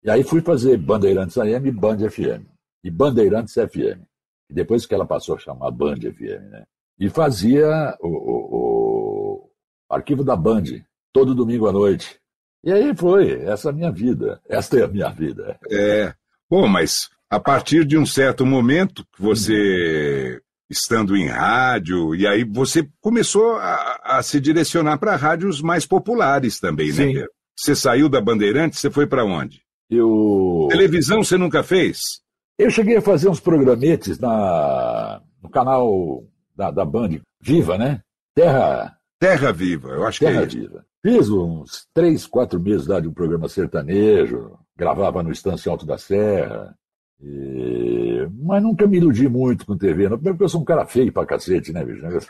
[0.02, 2.46] E aí fui fazer Bandeirantes AM e Band FM.
[2.84, 4.02] E Bandeirantes FM.
[4.48, 6.64] E depois que ela passou a chamar Band FM, né?
[6.98, 9.50] E fazia o, o,
[9.88, 10.64] o arquivo da Band,
[11.12, 12.19] todo domingo à noite.
[12.62, 14.40] E aí foi, essa é a minha vida.
[14.48, 15.58] Esta é a minha vida.
[15.70, 16.12] É.
[16.48, 22.88] Bom, mas a partir de um certo momento, você estando em rádio, e aí você
[23.00, 26.92] começou a, a se direcionar para rádios mais populares também, né?
[26.92, 27.14] Sim.
[27.14, 27.26] né?
[27.56, 29.62] Você saiu da Bandeirante, você foi para onde?
[29.90, 30.68] Eu...
[30.70, 32.20] Televisão você nunca fez?
[32.58, 36.24] Eu cheguei a fazer uns programetes na, no canal
[36.56, 38.00] da, da Band Viva, né?
[38.34, 40.86] Terra, Terra Viva, eu acho Terra que é Viva.
[41.02, 45.96] Fiz uns três, quatro meses lá de um programa sertanejo, gravava no Estância Alto da
[45.96, 46.76] Serra,
[47.22, 48.26] e...
[48.42, 51.24] mas nunca me iludi muito com TV, não, porque eu sou um cara feio pra
[51.24, 52.02] cacete, né, bicho?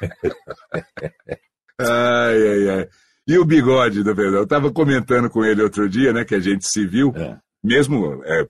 [1.81, 2.89] ai, ai, ai.
[3.27, 4.37] E o bigode do Pedro?
[4.37, 7.39] Eu estava comentando com ele outro dia, né, que a gente se viu, é.
[7.63, 8.47] mesmo é,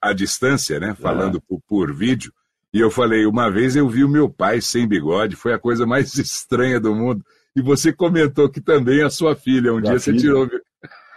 [0.00, 1.40] à distância, né, falando é.
[1.46, 2.32] por, por vídeo,
[2.72, 5.86] e eu falei, uma vez eu vi o meu pai sem bigode, foi a coisa
[5.86, 7.24] mais estranha do mundo.
[7.56, 10.48] E você comentou que também a sua filha, um dia filha, você tirou.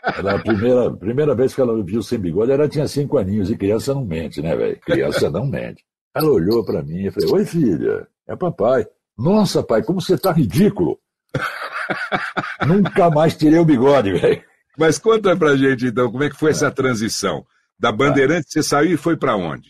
[0.03, 3.57] Era a primeira, primeira vez que ela viu sem bigode, ela tinha cinco aninhos, e
[3.57, 4.79] criança não mente, né, velho?
[4.79, 5.83] Criança não mente.
[6.15, 8.85] Ela olhou para mim e falou: Oi, filha, é papai.
[9.17, 10.97] Nossa, pai, como você tá ridículo.
[12.67, 14.43] Nunca mais tirei o bigode, velho.
[14.77, 17.45] Mas conta pra gente, então, como é que foi essa transição?
[17.79, 19.69] Da Bandeirantes, você saiu e foi para onde?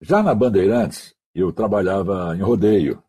[0.00, 3.02] Já na Bandeirantes, eu trabalhava em rodeio.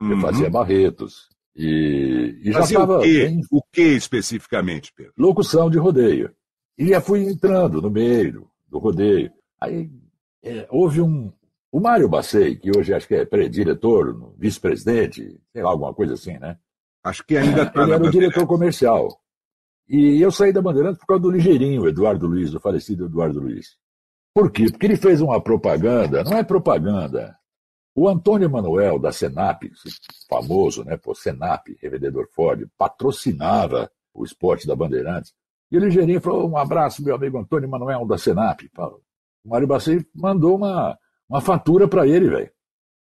[0.00, 0.20] Eu uhum.
[0.20, 1.28] fazia Barretos.
[1.56, 2.98] E, e já estava.
[2.98, 3.40] O, bem...
[3.50, 5.12] o que especificamente, Pedro?
[5.16, 6.30] Locução de rodeio.
[6.76, 9.30] E já fui entrando no meio do, do rodeio.
[9.60, 9.90] Aí
[10.42, 11.32] é, houve um.
[11.70, 16.38] O Mário Bacei, que hoje acho que é pré-diretor, vice-presidente, sei lá, alguma coisa assim,
[16.38, 16.56] né?
[17.02, 17.82] Acho que ainda está.
[17.82, 19.08] Ele era o diretor comercial.
[19.88, 23.76] E eu saí da Bandeirantes por causa do ligeirinho, Eduardo Luiz, do falecido Eduardo Luiz.
[24.32, 24.66] Por quê?
[24.70, 27.36] Porque ele fez uma propaganda, não é propaganda.
[27.94, 29.62] O Antônio Manuel, da Senap,
[30.28, 35.32] famoso, né, por Senap, revendedor Ford, patrocinava o esporte da Bandeirantes.
[35.70, 38.62] E o Ligeirinho falou: um abraço, meu amigo Antônio Manuel, da Senap.
[39.44, 42.50] O Mário Bacei mandou uma, uma fatura para ele, velho.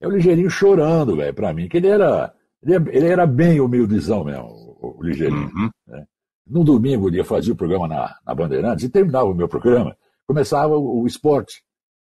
[0.00, 4.46] É o Ligeirinho chorando, velho, para mim, que ele era, ele era bem humildizão mesmo,
[4.46, 5.50] o, o Ligeirinho.
[5.54, 5.70] Uhum.
[5.86, 6.04] Né?
[6.46, 9.96] No domingo, eu fazia o programa na, na Bandeirantes e terminava o meu programa
[10.26, 11.62] começava o, o esporte.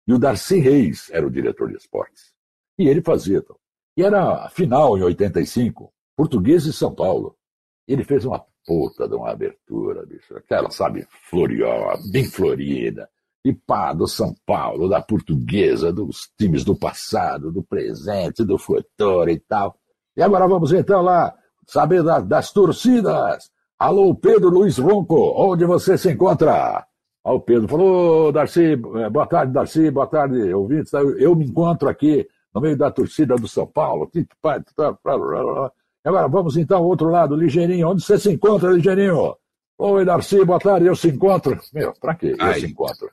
[0.07, 2.30] E o Darcy Reis era o diretor de esportes.
[2.81, 3.39] E ele fazia.
[3.39, 3.57] Então.
[3.95, 7.37] E era final em 85, Português e São Paulo.
[7.87, 10.35] Ele fez uma puta de uma abertura, bicho.
[10.35, 13.07] Aquela, sabe, floriosa, bem florida.
[13.45, 19.28] E pá, do São Paulo, da portuguesa, dos times do passado, do presente, do futuro
[19.28, 19.76] e tal.
[20.16, 21.35] E agora vamos então lá
[21.66, 23.51] saber das, das torcidas.
[23.78, 26.87] Alô, Pedro Luiz Ronco, onde você se encontra?
[27.22, 30.93] Aí o Pedro falou, Darcy, é, boa tarde, Darcy, boa tarde, ouvintes.
[30.95, 34.11] Eu me encontro aqui no meio da torcida do São Paulo.
[36.05, 37.89] Agora vamos então ao outro lado, Ligeirinho.
[37.89, 39.37] Onde você se encontra, Ligeirinho?
[39.79, 41.59] Oi, Darcy, boa tarde, eu se encontro.
[41.73, 42.37] Meu, pra quê?
[42.39, 43.11] Eu se encontro.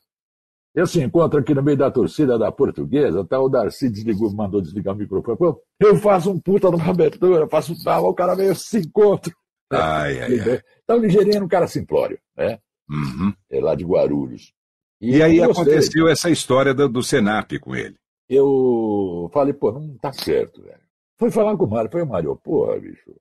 [0.76, 4.62] Eu se encontro aqui no meio da torcida da portuguesa, até o Darcy desligou, mandou
[4.62, 5.56] desligar o microfone.
[5.80, 9.34] Eu faço um puta numa abertura, faço tal, o cara meio se encontra.
[9.72, 10.62] Ai, ai, ai.
[10.84, 12.60] Então, Ligeirinho é um cara simplório, né?
[12.90, 13.34] Uhum.
[13.50, 14.54] É lá de Guarulhos.
[15.02, 17.96] E, e aí aconteceu essa história do, do Senap com ele.
[18.30, 20.82] Eu falei, pô, não tá certo, velho.
[21.18, 23.16] Fui falar com o Mário, foi o Mário, porra, bicho,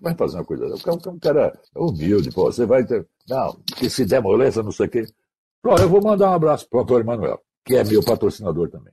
[0.00, 0.66] vai fazer uma coisa.
[0.66, 3.06] O cara, um cara humilde, pô, você vai ter.
[3.28, 5.06] Não, que se der molesta, não sei o quê.
[5.62, 8.92] Falei, eu vou mandar um abraço pro Antônio Manuel, que é meu patrocinador também.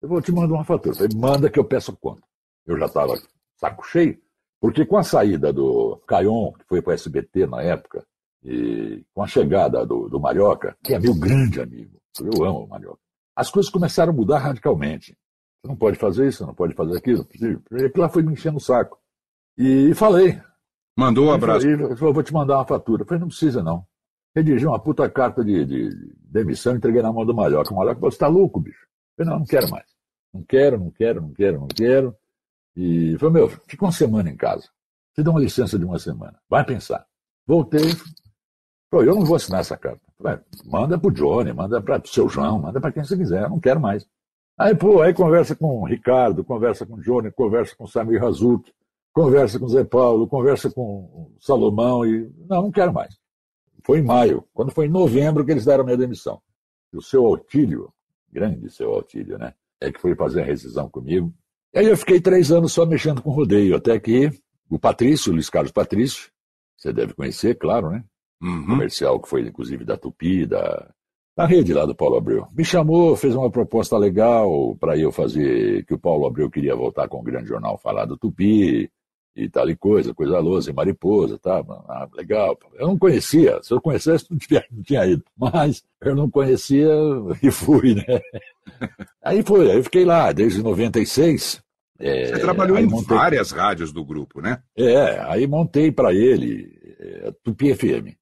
[0.00, 0.94] Eu vou te mandar uma fatura.
[0.94, 2.22] Falei, manda que eu peço conta.
[2.66, 3.14] Eu já estava
[3.56, 4.18] saco cheio,
[4.60, 8.04] porque com a saída do Caion, que foi para SBT na época,
[8.44, 12.68] e com a chegada do, do Marioca, que é meu grande amigo, eu amo o
[12.68, 13.00] Marioca,
[13.36, 15.16] as coisas começaram a mudar radicalmente.
[15.60, 17.22] Você não pode fazer isso, não pode fazer aquilo.
[17.22, 18.98] Aquilo lá foi me enchendo o saco.
[19.56, 20.40] E falei.
[20.96, 21.66] Mandou um abraço.
[21.66, 23.02] Ele falou, vou te mandar uma fatura.
[23.02, 23.86] Eu falei, não precisa não.
[24.34, 27.72] Redigi uma puta carta de, de demissão, entreguei na mão do Marioca.
[27.72, 28.86] O Marioca falou, você tá louco, bicho?
[29.18, 29.86] Eu falei, não, não quero mais.
[30.32, 32.16] Não quero, não quero, não quero, não quero.
[32.74, 34.68] E falou, meu, fica uma semana em casa.
[35.14, 36.40] Te dá uma licença de uma semana.
[36.48, 37.06] Vai pensar.
[37.46, 37.92] Voltei,
[38.92, 40.02] Pô, eu não vou assinar essa carta.
[40.64, 43.80] Manda pro Johnny, manda para o seu João, manda para quem você quiser, não quero
[43.80, 44.06] mais.
[44.58, 48.20] Aí, pô, aí conversa com o Ricardo, conversa com o Johnny, conversa com o Samir
[48.20, 48.72] Razuki,
[49.12, 52.30] conversa com o Zé Paulo, conversa com o Salomão e.
[52.48, 53.16] Não, não quero mais.
[53.84, 56.40] Foi em maio, quando foi em novembro que eles deram minha demissão.
[56.92, 57.92] E o seu Altílio,
[58.30, 59.54] grande seu Altílio, né?
[59.80, 61.34] É que foi fazer a rescisão comigo.
[61.74, 64.30] E aí eu fiquei três anos só mexendo com rodeio, até que
[64.70, 66.30] o Patrício, Luiz Carlos Patrício,
[66.76, 68.04] você deve conhecer, claro, né?
[68.42, 68.66] Uhum.
[68.66, 70.90] comercial, que foi inclusive da Tupi, da,
[71.36, 72.46] da rede lá do Paulo Abreu.
[72.52, 77.08] Me chamou, fez uma proposta legal para eu fazer, que o Paulo Abreu queria voltar
[77.08, 78.90] com o grande jornal falar do Tupi
[79.34, 81.64] e tal e coisa, coisa lousa e mariposa, tá?
[81.88, 82.58] Ah, legal.
[82.74, 86.90] Eu não conhecia, se eu conhecesse não tinha, não tinha ido, mas eu não conhecia
[87.42, 88.04] e fui, né?
[89.24, 91.62] Aí foi, aí eu fiquei lá desde 96.
[91.98, 93.16] É, Você trabalhou em montei...
[93.16, 94.60] várias rádios do grupo, né?
[94.76, 98.21] É, aí montei para ele é, Tupi FM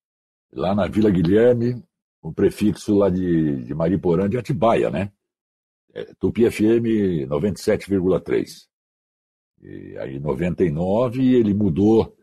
[0.53, 1.83] lá na Vila Guilherme,
[2.23, 5.13] o prefixo lá de, de Mariporã de Atibaia, né?
[5.93, 8.69] É, Tupi FM 97,3.
[9.63, 12.17] E aí, em 99, ele mudou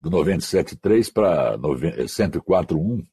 [0.00, 3.06] do 97.3 para 104.1.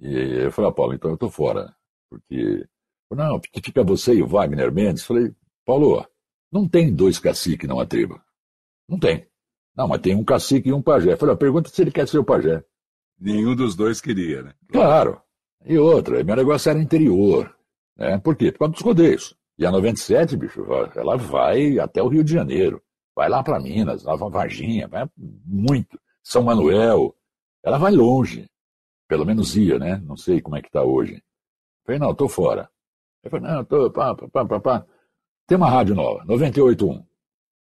[0.00, 1.74] E eu falei, ah, Paulo, então eu estou fora.
[2.08, 2.66] Porque,
[3.10, 5.04] não, porque fica você e o Wagner Mendes.
[5.04, 5.32] Falei,
[5.64, 6.06] Paulo,
[6.50, 8.20] não tem dois caciques numa tribo.
[8.88, 9.26] Não tem.
[9.76, 11.16] Não, mas tem um cacique e um pajé.
[11.16, 12.64] Falei, pergunta se ele quer ser o pajé.
[13.18, 14.54] Nenhum dos dois queria, né?
[14.70, 15.20] Claro.
[15.64, 17.54] E outra, meu negócio era interior.
[17.96, 18.18] Né?
[18.18, 18.52] Por quê?
[18.52, 19.36] Por causa dos rodeios.
[19.58, 22.82] E a 97, bicho, ela vai até o Rio de Janeiro.
[23.14, 25.98] Vai lá para Minas, para Varginha, vai muito.
[26.22, 27.14] São Manuel.
[27.62, 28.50] Ela vai longe.
[29.08, 30.02] Pelo menos ia, né?
[30.04, 31.22] Não sei como é que está hoje.
[31.86, 32.68] falei, não, tô fora.
[33.22, 34.86] Eu falei, não, tô, pá, pá, pá, pá.
[35.46, 37.04] Tem uma rádio nova, 98.1,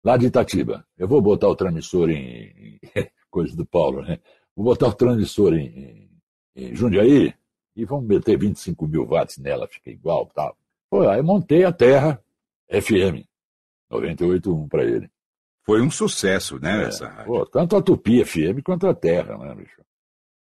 [0.04, 0.86] lá de Itatiba.
[0.98, 2.80] Eu vou botar o transmissor em...
[3.30, 4.20] Coisa do Paulo, né?
[4.56, 6.10] Vou botar o transmissor em, em,
[6.56, 7.34] em Jundiaí
[7.76, 10.56] e vamos meter 25 mil watts nela, fica igual, tal.
[10.90, 12.24] Pô, aí montei a Terra
[12.70, 13.26] FM,
[13.92, 15.10] 98.1 para ele.
[15.66, 17.26] Foi um sucesso, né, é, essa rádio?
[17.26, 19.82] Pô, tanto a Tupi FM quanto a Terra, né, bicho?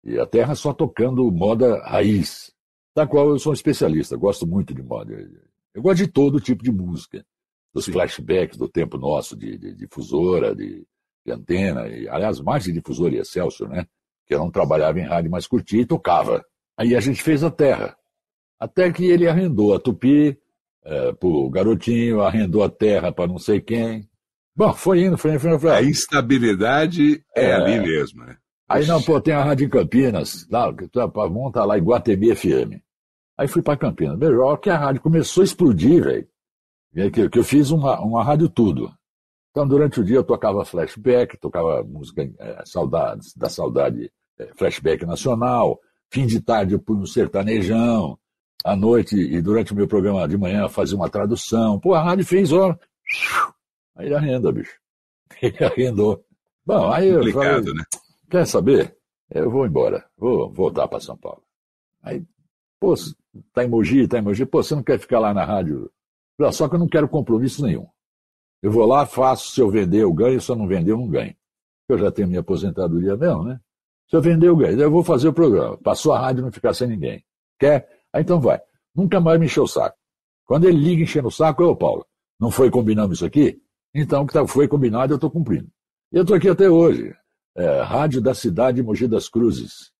[0.03, 2.51] E a Terra só tocando moda raiz,
[2.95, 5.13] da qual eu sou um especialista, gosto muito de moda.
[5.73, 7.25] Eu gosto de todo tipo de música,
[7.73, 7.93] dos Sim.
[7.93, 10.85] flashbacks do tempo nosso, de, de difusora, de,
[11.31, 13.85] antena, e, aliás, mais de difusora e Excelsior, né?
[14.25, 16.43] Que eu não trabalhava em rádio, mas curtia e tocava.
[16.77, 17.95] Aí a gente fez a Terra.
[18.59, 20.37] Até que ele arrendou a Tupi
[20.85, 24.07] é, pro garotinho, arrendou a terra para não sei quem,
[24.55, 25.59] Bom, foi indo, foi indo, foi indo.
[25.59, 25.77] Foi indo.
[25.77, 28.37] A instabilidade é, é, ali mesmo, né?
[28.69, 30.71] Aí não, pô, tem a rádio em Campinas, lá,
[31.29, 32.79] monta lá Iguatemi FM.
[33.37, 34.17] Aí fui para Campinas.
[34.17, 36.27] Melhor que a rádio começou a explodir, velho.
[37.11, 38.91] Que, que eu fiz uma, uma rádio tudo.
[39.53, 45.05] Então, durante o dia eu tocava flashback, tocava música é, saudades, da saudade, é, flashback
[45.05, 45.79] nacional.
[46.09, 48.17] Fim de tarde eu pus no sertanejão.
[48.65, 51.79] À noite e durante o meu programa de manhã eu fazia uma tradução.
[51.79, 52.75] Pô, a rádio fez, ó,
[53.95, 54.79] Aí ele arrenda, bicho.
[55.41, 56.23] Ele arrendou.
[56.65, 57.83] Bom, aí eu falei, né?
[58.29, 58.95] quer saber?
[59.29, 61.43] Eu vou embora, vou voltar para São Paulo.
[62.01, 62.23] Aí,
[62.79, 62.93] pô,
[63.51, 65.91] tá em Mogi, tá em Mogi, pô, você não quer ficar lá na rádio?
[66.51, 67.87] Só que eu não quero compromisso nenhum.
[68.63, 71.09] Eu vou lá, faço, se eu vender eu ganho, se eu não vender eu não
[71.09, 71.35] ganho.
[71.89, 73.59] Eu já tenho minha aposentadoria mesmo, né?
[74.09, 75.77] Se eu vender eu ganho, eu vou fazer o programa.
[75.77, 77.21] Passou a rádio não ficar sem ninguém.
[77.59, 77.89] Quer?
[78.13, 78.61] Aí então vai.
[78.95, 79.97] Nunca mais me encheu o saco.
[80.45, 82.05] Quando ele liga enchendo o saco, ô Paulo,
[82.39, 83.61] não foi combinando isso aqui?
[83.93, 85.69] Então, o que tá, foi combinado, eu estou cumprindo.
[86.11, 87.13] E eu estou aqui até hoje.
[87.57, 89.91] É, Rádio da cidade Mogi das Cruzes.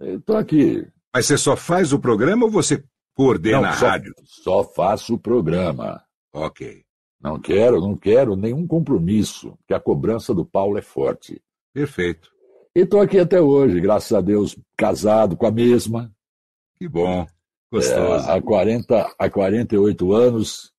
[0.00, 0.86] Estou aqui.
[1.12, 4.14] Mas você só faz o programa ou você coordena não, a só, rádio?
[4.24, 6.02] Só faço o programa.
[6.32, 6.84] Ok.
[7.22, 11.40] Não quero, não quero nenhum compromisso, porque a cobrança do Paulo é forte.
[11.72, 12.30] Perfeito.
[12.74, 16.10] E estou aqui até hoje, graças a Deus, casado com a mesma.
[16.76, 17.26] Que bom.
[17.70, 18.28] Gostoso.
[18.28, 20.72] É, há, 40, há 48 anos,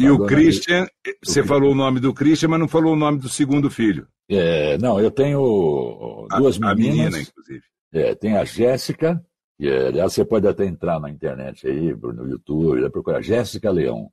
[0.00, 0.86] e o Christian,
[1.22, 4.08] você falou o nome do Christian, mas não falou o nome do segundo filho.
[4.30, 6.74] É, não, eu tenho duas a, meninas.
[6.74, 7.62] A menina, inclusive.
[7.92, 9.22] É, tem a Jéssica,
[9.58, 14.10] que é, aliás, você pode até entrar na internet aí, no YouTube, procurar Jéssica Leão,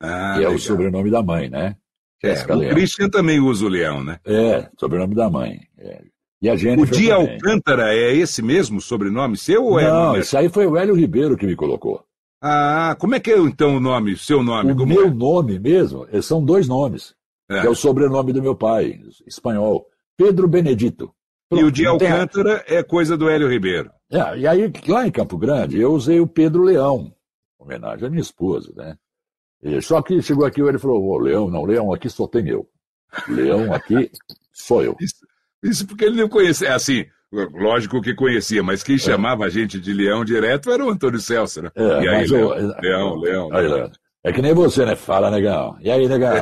[0.00, 0.52] ah, que legal.
[0.52, 1.76] é o sobrenome da mãe, né?
[2.22, 2.74] É, é, o Leão.
[2.74, 4.18] Christian também usa o Leão, né?
[4.24, 5.60] É, sobrenome da mãe.
[5.78, 6.02] É.
[6.40, 7.10] E a Jennifer o também.
[7.10, 9.88] Alcântara é esse mesmo sobrenome seu ou é?
[9.88, 12.04] Não, isso aí foi o Hélio Ribeiro que me colocou.
[12.42, 14.72] Ah, como é que é então o nome, seu nome?
[14.72, 15.10] O como meu é?
[15.10, 17.14] nome mesmo, eh, são dois nomes,
[17.50, 17.66] é.
[17.66, 19.86] é o sobrenome do meu pai, espanhol,
[20.16, 21.12] Pedro Benedito.
[21.48, 23.90] Pronto, e o de Alcântara é coisa do Hélio Ribeiro.
[24.10, 27.12] É, e aí, lá em Campo Grande, eu usei o Pedro Leão,
[27.58, 28.96] homenagem à minha esposa, né?
[29.62, 32.68] E, só que chegou aqui ele falou, oh, Leão, não, Leão aqui só tem eu.
[33.28, 34.10] Leão aqui
[34.52, 34.96] sou eu.
[35.00, 35.26] Isso,
[35.62, 38.98] isso porque ele não conhece, é assim, Lógico que conhecia, mas quem é.
[38.98, 41.70] chamava a gente de Leão direto era o Antônio Celso, né?
[41.74, 42.74] É, e aí, Leão, eu...
[42.80, 43.90] Leão, Leão, aí, Leão.
[44.22, 44.96] É que nem você, né?
[44.96, 45.76] Fala, negão.
[45.80, 46.34] E aí, negão?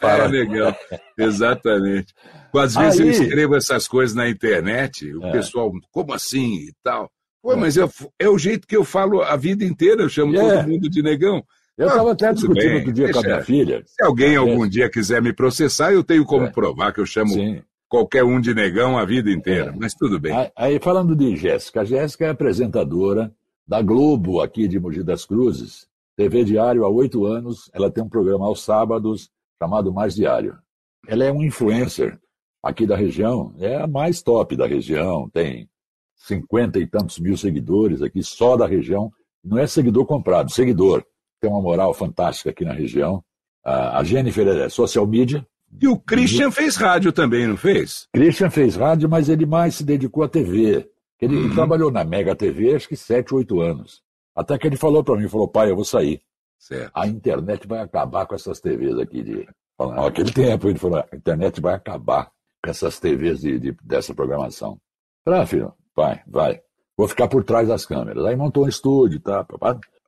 [0.00, 0.74] Fala, é, negão.
[1.18, 2.14] Exatamente.
[2.54, 3.06] Às vezes aí...
[3.06, 5.32] eu escrevo essas coisas na internet, o é.
[5.32, 7.10] pessoal, como assim e tal?
[7.42, 7.56] Pô, é.
[7.56, 10.66] mas eu, é o jeito que eu falo a vida inteira, eu chamo todo é.
[10.66, 11.44] mundo de negão.
[11.76, 13.82] Eu estava até discutindo bem, outro dia com a minha filha.
[13.86, 17.62] Se alguém algum dia quiser me processar, eu tenho como provar que eu chamo Sim
[17.88, 19.76] qualquer um de negão a vida inteira, é.
[19.76, 20.34] mas tudo bem.
[20.56, 23.32] Aí, falando de Jéssica, a Jéssica é apresentadora
[23.66, 28.08] da Globo aqui de Mogi das Cruzes, TV Diário há oito anos, ela tem um
[28.08, 30.58] programa aos sábados chamado Mais Diário.
[31.06, 32.18] Ela é um influencer
[32.62, 35.68] aqui da região, é a mais top da região, tem
[36.16, 39.12] cinquenta e tantos mil seguidores aqui só da região,
[39.44, 41.04] não é seguidor comprado, seguidor.
[41.46, 43.22] Tem uma moral fantástica aqui na região.
[43.64, 45.46] A Jennifer é social media,
[45.80, 48.08] e o Christian fez rádio também, não fez?
[48.12, 50.90] Christian fez rádio, mas ele mais se dedicou à TV.
[51.20, 51.54] Ele, uhum.
[51.54, 54.02] trabalhou na Mega TV acho que sete, oito anos.
[54.34, 56.20] Até que ele falou para mim, falou, pai, eu vou sair.
[56.58, 56.90] Certo.
[56.92, 59.48] A internet vai acabar com essas TVs aqui de.
[59.78, 62.28] Naquele tempo, ele falou, a internet vai acabar.
[62.66, 64.78] essas TVs de, de, dessa programação.
[65.24, 66.60] Falei, ah, filho, vai, vai.
[66.96, 68.24] Vou ficar por trás das câmeras.
[68.24, 69.46] Aí montou um estúdio, tá?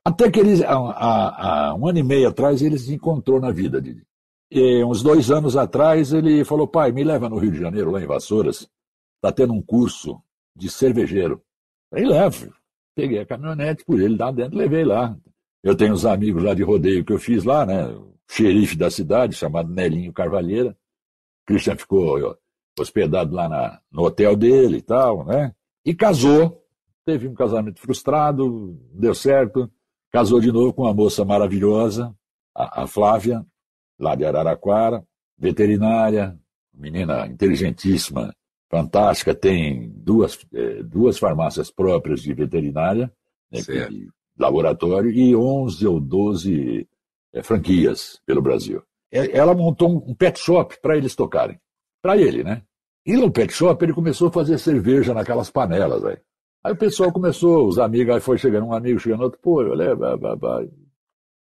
[0.09, 3.51] Até que eles, há, há, há um ano e meio atrás, ele se encontrou na
[3.51, 4.01] vida, Didi.
[4.49, 8.01] E uns dois anos atrás, ele falou, pai, me leva no Rio de Janeiro, lá
[8.01, 8.67] em Vassouras.
[9.17, 10.19] Está tendo um curso
[10.55, 11.43] de cervejeiro.
[11.93, 12.51] Aí levo.
[12.95, 15.15] Peguei a caminhonete por ele lá dentro, levei lá.
[15.63, 17.85] Eu tenho uns amigos lá de rodeio que eu fiz lá, né?
[17.89, 20.75] O xerife da cidade, chamado Nelinho Carvalheira.
[21.45, 22.35] Christian ficou
[22.79, 25.53] hospedado lá na, no hotel dele e tal, né?
[25.85, 26.65] E casou.
[27.05, 29.71] Teve um casamento frustrado, deu certo.
[30.11, 32.15] Casou de novo com uma moça maravilhosa,
[32.55, 33.45] a, a Flávia,
[33.99, 35.03] lá de Araraquara,
[35.37, 36.37] veterinária,
[36.73, 38.33] menina inteligentíssima,
[38.69, 43.11] fantástica, tem duas, é, duas farmácias próprias de veterinária,
[43.51, 46.87] né, de laboratório, e 11 ou 12
[47.33, 48.81] é, franquias pelo Brasil.
[49.11, 51.59] Ela montou um pet shop para eles tocarem.
[52.01, 52.61] Para ele, né?
[53.05, 56.17] E no pet shop ele começou a fazer cerveja naquelas panelas, aí.
[56.63, 59.95] Aí o pessoal começou, os amigos, aí foi chegando um amigo, chegando outro, pô, olha,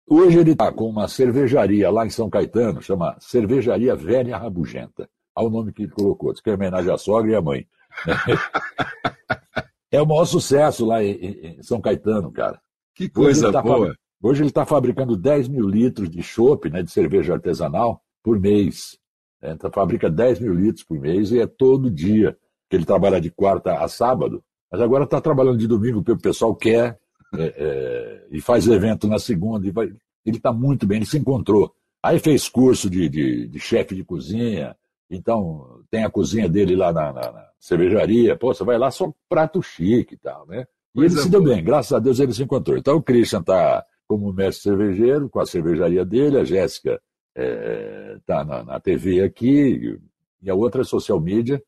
[0.10, 5.10] Hoje ele está com uma cervejaria lá em São Caetano, chama Cervejaria Velha Rabugenta.
[5.36, 7.68] Olha o nome que ele colocou, diz que é homenagem à sogra e à mãe.
[9.92, 12.62] é o maior sucesso lá em, São Caetano, cara.
[12.96, 13.94] Que coisa tá boa.
[14.24, 18.98] Hoje ele está fabricando 10 mil litros de chopp, né, de cerveja artesanal, por mês.
[19.44, 22.36] Então, fabrica 10 mil litros por mês e é todo dia.
[22.70, 26.22] que Ele trabalha de quarta a sábado, mas agora está trabalhando de domingo, porque o
[26.22, 27.00] pessoal quer,
[27.36, 29.72] é, é, e faz evento na segunda.
[29.72, 29.88] Vai...
[30.26, 31.74] Ele está muito bem, ele se encontrou.
[32.04, 34.76] Aí fez curso de, de, de chefe de cozinha,
[35.10, 38.36] então, tem a cozinha dele lá na, na, na cervejaria.
[38.36, 40.66] Pô, você vai lá só prato chique e tal, né?
[40.96, 42.78] E ele se deu bem, graças a Deus ele se encontrou.
[42.78, 47.00] Então, o Christian está como mestre cervejeiro, com a cervejaria dele, a Jéssica
[47.36, 50.00] está é, na, na, TV aqui,
[50.42, 51.62] e a outra é social media.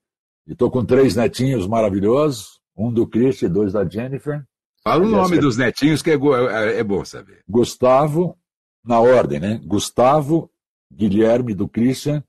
[0.48, 4.44] E estou com três netinhos maravilhosos, um do Christian e dois da Jennifer.
[4.82, 5.42] Fala o nome Jéssica...
[5.42, 7.44] dos netinhos que é, é, é bom saber.
[7.48, 8.38] Gustavo,
[8.84, 9.62] na ordem, né?
[9.66, 10.50] Gustavo,
[10.92, 12.24] Guilherme do Christian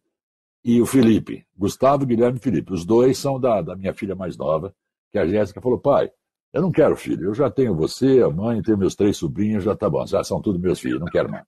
[0.64, 2.72] e o Felipe, Gustavo, Guilherme e Felipe.
[2.72, 4.74] Os dois são da, da minha filha mais nova,
[5.12, 6.10] que a Jéssica falou, pai,
[6.52, 9.76] eu não quero filho, eu já tenho você, a mãe, tenho meus três sobrinhos, já
[9.76, 11.44] tá bom, já são todos meus filhos, não quero mais.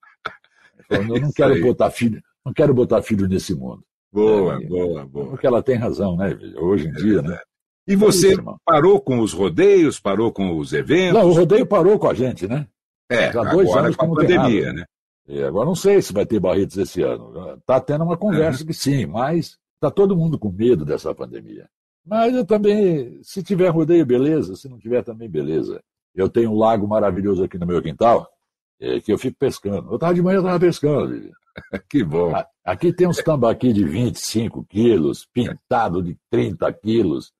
[0.89, 3.83] Eu não, não quero botar filho, não quero botar filho nesse mundo.
[4.13, 5.31] Boa, é, boa, boa.
[5.31, 6.39] Porque ela tem razão, né?
[6.57, 7.41] Hoje em é dia, né?
[7.87, 11.21] E você é parou com os rodeios, parou com os eventos?
[11.21, 12.67] Não, o rodeio parou com a gente, né?
[13.11, 14.85] É, já dois anos com a pandemia, né?
[15.27, 17.57] E agora não sei se vai ter Barretos esse ano.
[17.59, 21.69] Está tendo uma conversa que sim, mas está todo mundo com medo dessa pandemia.
[22.05, 24.57] Mas eu também, se tiver rodeio, beleza.
[24.57, 25.81] Se não tiver, também beleza.
[26.15, 28.29] Eu tenho um lago maravilhoso aqui no meu quintal,
[28.81, 29.91] é, que eu fico pescando.
[29.91, 31.31] Eu estava de manhã, eu estava pescando.
[31.89, 32.33] que bom.
[32.65, 37.33] Aqui tem uns tambaqui de 25 quilos, pintado de 30 quilos,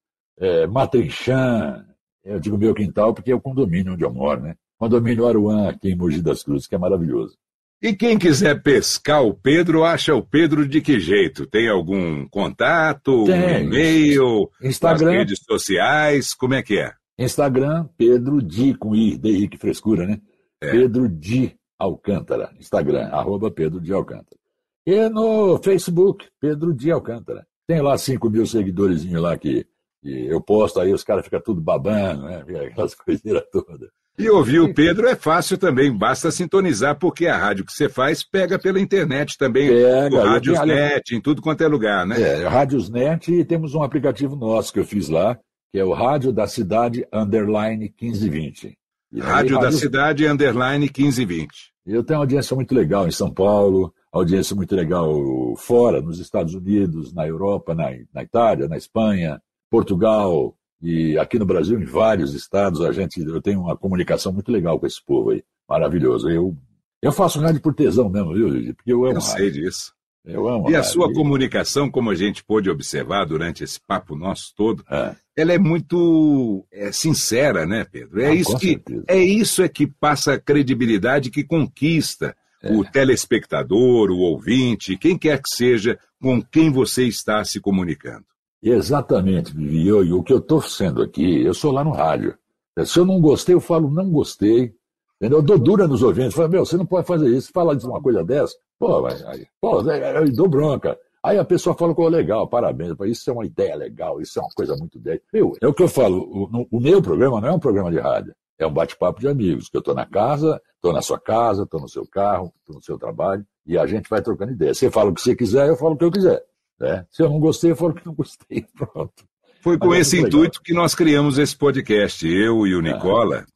[0.43, 1.85] é, matrinchã.
[2.25, 4.55] Eu digo meu quintal porque é o condomínio onde eu moro, né?
[4.77, 7.37] Condomínio Aruan, aqui em Mogi das Cruzes, que é maravilhoso.
[7.81, 11.47] E quem quiser pescar o Pedro, acha o Pedro de que jeito?
[11.47, 13.35] Tem algum contato, Tem.
[13.35, 16.93] um e-mail, Instagram, redes sociais, como é que é?
[17.19, 20.21] Instagram, Pedro Di, com I, DI, que frescura, né?
[20.61, 20.71] É.
[20.71, 24.39] Pedro Di Alcântara, Instagram, arroba Pedro Di Alcântara.
[24.87, 27.45] E no Facebook, Pedro Di Alcântara.
[27.67, 29.67] Tem lá 5 mil seguidores lá que,
[30.03, 32.45] que, eu posto aí, os caras ficam tudo babando, né?
[32.71, 33.89] Aquelas coiseiras todas.
[34.19, 38.23] E ouvir o Pedro é fácil também, basta sintonizar, porque a rádio que você faz
[38.23, 42.21] pega pela internet também, pega, Rádiosnet, em tudo quanto é lugar, né?
[42.21, 45.39] É, Rádiosnet e temos um aplicativo nosso que eu fiz lá,
[45.73, 48.77] que é o Rádio da Cidade Underline 1520.
[49.13, 51.73] E Rádio da Cidade Underline 1520.
[51.87, 55.11] Eu tenho uma audiência muito legal em São Paulo, audiência muito legal
[55.57, 59.41] fora, nos Estados Unidos, na Europa, na, na Itália, na Espanha,
[59.73, 64.53] Portugal, e aqui no Brasil, em vários estados, a gente, eu tenho uma comunicação muito
[64.53, 65.43] legal com esse povo aí.
[65.67, 66.29] Maravilhoso.
[66.29, 66.55] Eu,
[67.01, 68.75] eu faço rádio por tesão mesmo, viu, Gigi?
[68.75, 69.63] Porque eu amo Eu sei rádio.
[69.63, 69.95] disso.
[70.27, 74.53] Eu amo e a sua comunicação, como a gente pôde observar durante esse papo nosso
[74.55, 75.17] todo, é.
[75.35, 78.21] ela é muito é, sincera, né, Pedro?
[78.21, 82.71] É, ah, isso que, é isso é que passa a credibilidade que conquista é.
[82.71, 88.27] o telespectador, o ouvinte, quem quer que seja, com quem você está se comunicando.
[88.63, 89.87] Exatamente, Vivi.
[89.87, 92.37] E o que eu estou sendo aqui, eu sou lá no rádio.
[92.85, 94.75] Se eu não gostei, eu falo não gostei.
[95.17, 95.39] Entendeu?
[95.39, 96.35] Eu dou dura nos ouvintes.
[96.35, 97.51] Falo, meu, você não pode fazer isso.
[97.53, 98.55] Fala de uma coisa dessa.
[98.79, 100.99] Pô, aí, pô eu dou bronca.
[101.23, 102.97] Aí a pessoa fala, pô, legal, parabéns.
[103.05, 105.23] Isso é uma ideia legal, isso é uma coisa muito ideia.
[105.33, 106.19] Meu, é o que eu falo.
[106.19, 108.35] O, o meu programa não é um programa de rádio.
[108.59, 111.81] É um bate-papo de amigos, que eu estou na casa, estou na sua casa, estou
[111.81, 114.75] no seu carro, estou no seu trabalho, e a gente vai trocando ideia.
[114.75, 116.45] Você fala o que você quiser, eu falo o que eu quiser.
[116.83, 117.07] Né?
[117.11, 118.67] Se eu não gostei, eu falo que não gostei.
[118.77, 119.25] Pronto.
[119.61, 123.47] Foi com esse intuito que nós criamos esse podcast, eu e o Nicola.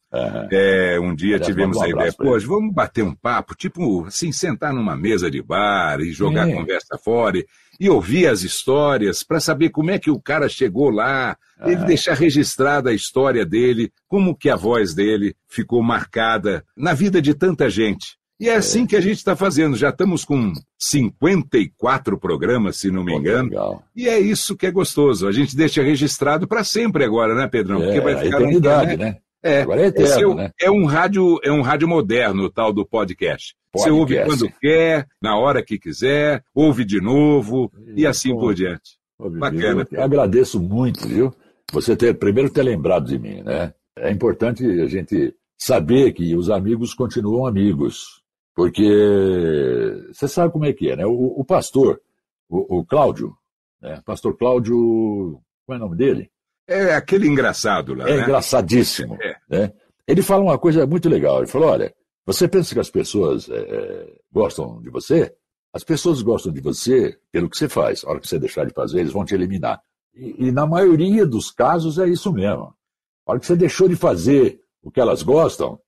[0.52, 4.72] É, um dia tivemos um a ideia, pô, vamos bater um papo, tipo assim, sentar
[4.72, 7.46] numa mesa de bar e jogar conversa fora e,
[7.80, 12.14] e, ouvir as histórias para saber como é que o cara chegou lá, ele deixar
[12.14, 17.68] registrada a história dele, como que a voz dele ficou marcada na vida de tanta
[17.68, 18.16] gente.
[18.38, 18.56] E é, é.
[18.56, 19.76] assim que a gente está fazendo.
[19.76, 23.50] Já estamos com 54 programas, se não me engano.
[23.50, 23.82] Legal.
[23.94, 25.26] E é isso que é gostoso.
[25.26, 27.80] A gente deixa registrado para sempre agora, né, Pedrão?
[27.80, 29.16] Porque é, vai ficar a eternidade, né?
[29.42, 30.50] É, agora é, eterno, é, né?
[30.60, 33.54] é um rádio, é um rádio moderno, o tal do podcast.
[33.70, 33.72] podcast.
[33.72, 38.54] Você ouve quando quer, na hora que quiser, ouve de novo e, e assim por
[38.54, 38.98] diante.
[39.18, 39.86] Bacana.
[39.90, 41.32] Eu agradeço muito, viu?
[41.72, 43.72] Você ter primeiro ter lembrado de mim, né?
[43.98, 48.22] É importante a gente saber que os amigos continuam amigos.
[48.56, 51.04] Porque você sabe como é que é, né?
[51.04, 52.00] O, o pastor,
[52.48, 53.36] o, o Cláudio,
[53.82, 54.00] né?
[54.02, 56.30] pastor Cláudio, qual é o nome dele?
[56.66, 58.08] É aquele engraçado lá.
[58.08, 58.22] É né?
[58.22, 59.18] engraçadíssimo.
[59.20, 59.36] É.
[59.46, 59.72] Né?
[60.08, 61.38] Ele fala uma coisa muito legal.
[61.38, 61.94] Ele falou: olha,
[62.24, 65.34] você pensa que as pessoas é, gostam de você?
[65.70, 68.04] As pessoas gostam de você pelo que você faz.
[68.06, 69.82] A hora que você deixar de fazer, eles vão te eliminar.
[70.14, 72.74] E, e na maioria dos casos é isso mesmo.
[73.26, 75.78] A hora que você deixou de fazer o que elas gostam,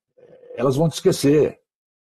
[0.54, 1.58] elas vão te esquecer.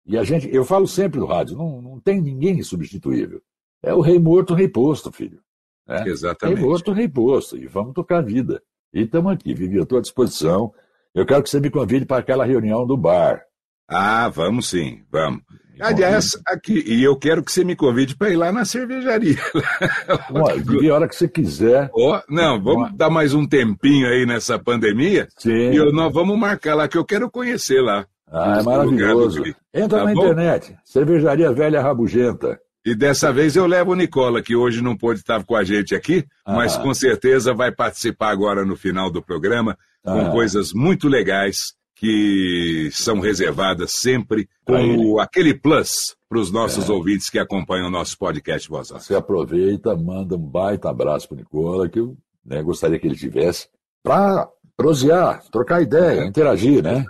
[0.08, 3.42] E a gente, eu falo sempre no rádio, não, não tem ninguém substituível.
[3.84, 5.40] É o rei morto, rei posto, filho.
[5.86, 6.06] Né?
[6.08, 6.58] Exatamente.
[6.58, 7.58] Rei morto, rei posto.
[7.58, 8.62] E vamos tocar a vida.
[8.94, 10.74] E estamos aqui, Vivi, eu estou à disposição.
[11.14, 13.44] Eu quero que você me convide para aquela reunião do bar.
[13.90, 15.42] Ah, vamos sim, vamos.
[15.80, 19.38] Aliás, aqui, e eu quero que você me convide para ir lá na cervejaria.
[20.66, 21.90] Vivi, a hora que você quiser.
[21.94, 25.28] Oh, não, vamos dar mais um tempinho aí nessa pandemia.
[25.38, 25.72] Sim.
[25.72, 28.08] E eu, nós vamos marcar lá, que eu quero conhecer lá.
[28.30, 29.44] Ah, é maravilhoso.
[29.74, 30.22] Entra tá na bom?
[30.22, 32.60] internet, Cervejaria Velha Rabugenta.
[32.86, 35.94] E dessa vez eu levo o Nicola, que hoje não pôde estar com a gente
[35.94, 36.54] aqui, ah.
[36.54, 40.32] mas com certeza vai participar agora no final do programa com ah.
[40.32, 46.94] coisas muito legais que são reservadas sempre com aquele plus para os nossos é.
[46.94, 51.38] ouvintes que acompanham o nosso podcast Voz Você aproveita, manda um baita abraço para o
[51.40, 52.16] Nicola, que eu
[52.46, 53.68] né, gostaria que ele tivesse,
[54.04, 57.04] para prosear, trocar ideia, interagir, né?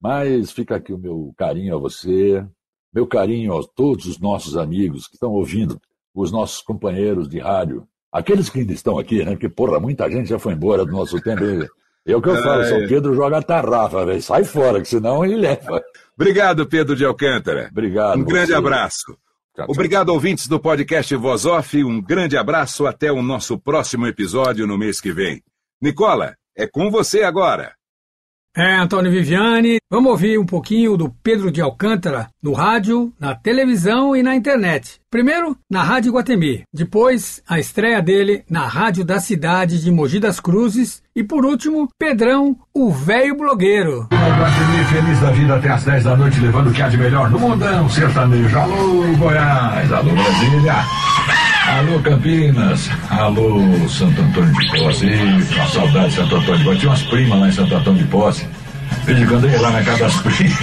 [0.00, 2.44] Mas fica aqui o meu carinho a você,
[2.92, 5.80] meu carinho a todos os nossos amigos que estão ouvindo,
[6.14, 9.32] os nossos companheiros de rádio, aqueles que ainda estão aqui, né?
[9.32, 11.44] Porque, porra, muita gente já foi embora do nosso tempo.
[12.06, 14.22] É o que eu falo, São Pedro joga a tarrafa, velho.
[14.22, 15.82] Sai fora, que senão ele leva.
[16.14, 17.68] Obrigado, Pedro de Alcântara.
[17.70, 18.18] Obrigado.
[18.18, 18.32] Um você.
[18.32, 19.18] grande abraço.
[19.68, 21.82] Obrigado, ouvintes do podcast Voz Off.
[21.82, 22.86] Um grande abraço.
[22.86, 25.42] Até o nosso próximo episódio no mês que vem.
[25.82, 27.75] Nicola, é com você agora.
[28.58, 29.76] É, Antônio Viviane.
[29.90, 34.98] Vamos ouvir um pouquinho do Pedro de Alcântara no rádio, na televisão e na internet.
[35.10, 36.62] Primeiro, na Rádio Guatemi.
[36.72, 41.02] Depois, a estreia dele na Rádio da Cidade de Mogi das Cruzes.
[41.16, 44.06] E por último, Pedrão, o velho blogueiro.
[44.90, 47.38] Feliz da vida até às 10 da noite, levando o que há de melhor no
[47.38, 48.58] mundão sertanejo.
[48.58, 49.90] Alô, Goiás.
[49.90, 50.74] Alô, Brasília.
[51.78, 52.90] Alô, Campinas.
[53.10, 55.06] Alô, Santo Antônio de Posse.
[55.58, 56.78] Com saudade de Santo Antônio de Posse.
[56.80, 58.46] Tinha umas primas lá em Santo Antônio de Posse.
[59.06, 60.62] Desde quando eu ia lá na casa das primas.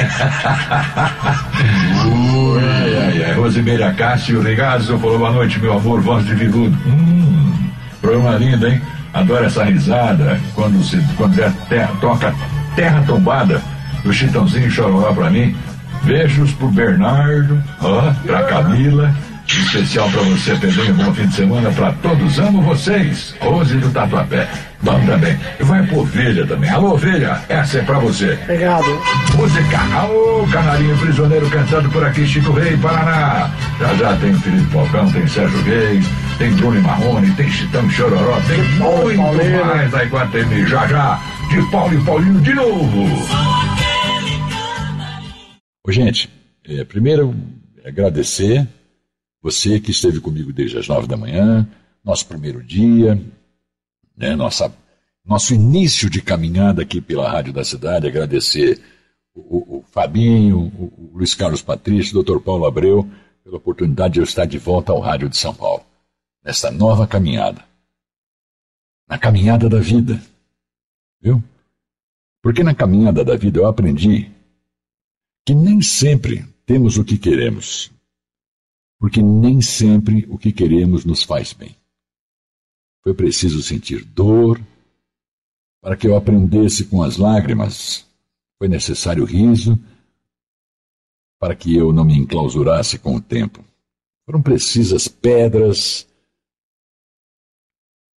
[2.62, 3.34] ai, ai, ai.
[3.34, 6.78] Rosimeira Cássio, Regazo, falou boa noite, meu amor, voz de viludo.
[6.86, 7.54] Hum,
[8.00, 8.80] programa lindo, hein?
[9.14, 10.40] Adoro essa risada.
[10.56, 12.34] Quando, se, quando é terra, toca
[12.76, 13.62] Terra Tombada,
[14.04, 15.56] do Chitãozinho Chororó pra mim.
[16.04, 19.14] Beijos pro Bernardo, ó, pra Camila
[19.48, 20.94] especial para você, Pedrinho.
[20.94, 22.40] Bom fim de semana para todos.
[22.40, 23.36] Amo vocês.
[23.42, 24.48] Rose do Tatuapé.
[24.82, 25.38] Vamos também.
[25.60, 26.70] E vai pro Ovelha também.
[26.70, 28.38] Alô, Ovelha, essa é para você.
[28.44, 28.86] Obrigado.
[29.36, 29.80] Música.
[29.96, 33.50] Alô, Canarinho Prisioneiro cantando por aqui, Chico Rei, Paraná.
[33.80, 36.06] Já já tem Felipe Falcão, tem Sérgio Reis,
[36.38, 40.66] tem Bruno Marrone, tem Chitão Chororó, tem de muito Paulo, mais da Iguatemi.
[40.68, 41.20] Já já,
[41.50, 43.04] de Paulo e Paulinho de novo.
[45.86, 46.30] Ô, gente,
[46.66, 47.36] é, primeiro
[47.84, 48.68] agradecer
[49.42, 51.68] você que esteve comigo desde as nove da manhã,
[52.04, 53.22] nosso primeiro dia,
[54.16, 54.74] né, nossa,
[55.26, 58.80] nosso início de caminhada aqui pela Rádio da Cidade, agradecer
[59.36, 62.40] o, o Fabinho, o, o, Luiz Carlos Patrício, o Dr.
[62.40, 63.08] Paulo Abreu,
[63.44, 65.84] pela oportunidade de eu estar de volta ao Rádio de São Paulo,
[66.44, 67.64] nessa nova caminhada.
[69.08, 70.22] Na caminhada da vida.
[71.22, 71.42] Viu?
[72.42, 74.30] Porque na caminhada da vida eu aprendi
[75.46, 77.92] que nem sempre temos o que queremos,
[79.00, 81.76] porque nem sempre o que queremos nos faz bem.
[83.02, 84.62] Foi preciso sentir dor
[85.82, 88.06] para que eu aprendesse com as lágrimas.
[88.58, 89.78] Foi necessário riso
[91.40, 93.64] para que eu não me enclausurasse com o tempo.
[94.26, 96.08] Foram precisas pedras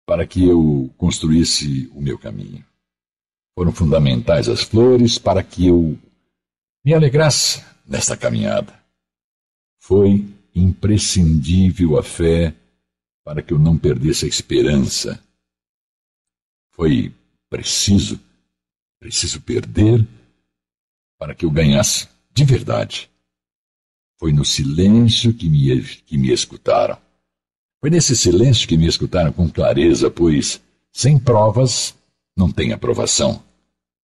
[0.06, 2.64] para que eu construísse o meu caminho.
[3.54, 5.98] Foram fundamentais as flores para que eu
[6.84, 8.72] me alegrasse nesta caminhada.
[9.80, 12.54] Foi imprescindível a fé
[13.24, 15.20] para que eu não perdesse a esperança.
[16.70, 17.12] Foi
[17.50, 18.20] preciso,
[19.00, 20.06] preciso perder
[21.18, 23.10] para que eu ganhasse de verdade.
[24.18, 26.98] Foi no silêncio que me, que me escutaram.
[27.80, 30.60] Foi nesse silêncio que me escutaram com clareza, pois
[30.92, 31.94] sem provas
[32.36, 33.42] não tem aprovação.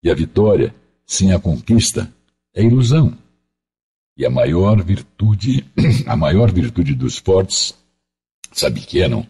[0.02, 0.74] E a vitória,
[1.06, 2.12] sem a conquista,
[2.54, 3.16] é ilusão.
[4.16, 5.66] E a maior virtude,
[6.06, 7.74] a maior virtude dos fortes,
[8.52, 9.26] sabe que é, não?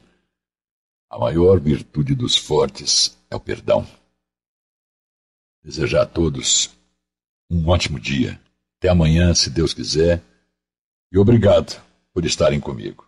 [1.08, 3.86] A maior virtude dos fortes é o perdão.
[5.62, 6.70] Desejar a todos
[7.50, 8.40] um ótimo dia.
[8.78, 10.22] Até amanhã, se Deus quiser.
[11.12, 11.80] E obrigado
[12.12, 13.06] por estarem comigo.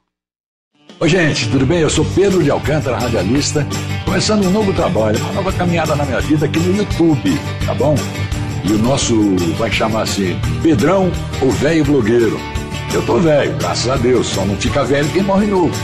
[1.00, 1.80] Oi, gente, tudo bem?
[1.80, 3.66] Eu sou Pedro de Alcântara, radialista,
[4.04, 7.36] começando um novo trabalho, uma nova caminhada na minha vida aqui no YouTube,
[7.66, 7.96] tá bom?
[8.64, 11.10] E o nosso vai chamar assim: Pedrão,
[11.42, 12.38] o velho blogueiro.
[12.94, 15.74] Eu tô velho, graças a Deus, só não fica velho quem morre novo,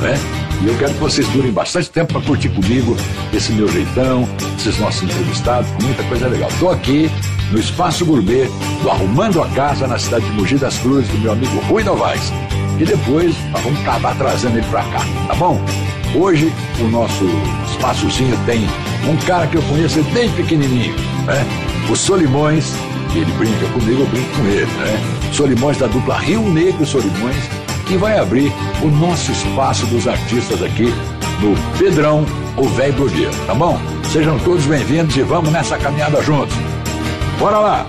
[0.00, 0.18] né?
[0.60, 2.96] E eu quero que vocês durem bastante tempo para curtir comigo
[3.32, 6.50] esse meu jeitão, esses nossos entrevistados, muita coisa legal.
[6.58, 7.08] Tô aqui
[7.52, 8.48] no Espaço Gourmet
[8.82, 12.32] do Arrumando a Casa na cidade de Mogi das Cruzes, do meu amigo Rui Novaes.
[12.78, 15.58] E depois nós vamos acabar trazendo ele para cá, tá bom?
[16.14, 17.24] Hoje o nosso
[17.70, 18.66] espaçozinho tem
[19.08, 21.44] um cara que eu conheço desde pequenininho, né?
[21.90, 22.74] O Solimões,
[23.12, 25.32] que ele brinca comigo, eu brinco com ele, né?
[25.32, 27.36] Solimões da dupla Rio Negro Solimões,
[27.86, 28.52] que vai abrir
[28.82, 30.92] o nosso espaço dos artistas aqui
[31.40, 32.24] no Pedrão,
[32.56, 33.78] o velho blogueiro, tá bom?
[34.12, 36.56] Sejam todos bem-vindos e vamos nessa caminhada juntos.
[37.38, 37.86] Bora lá!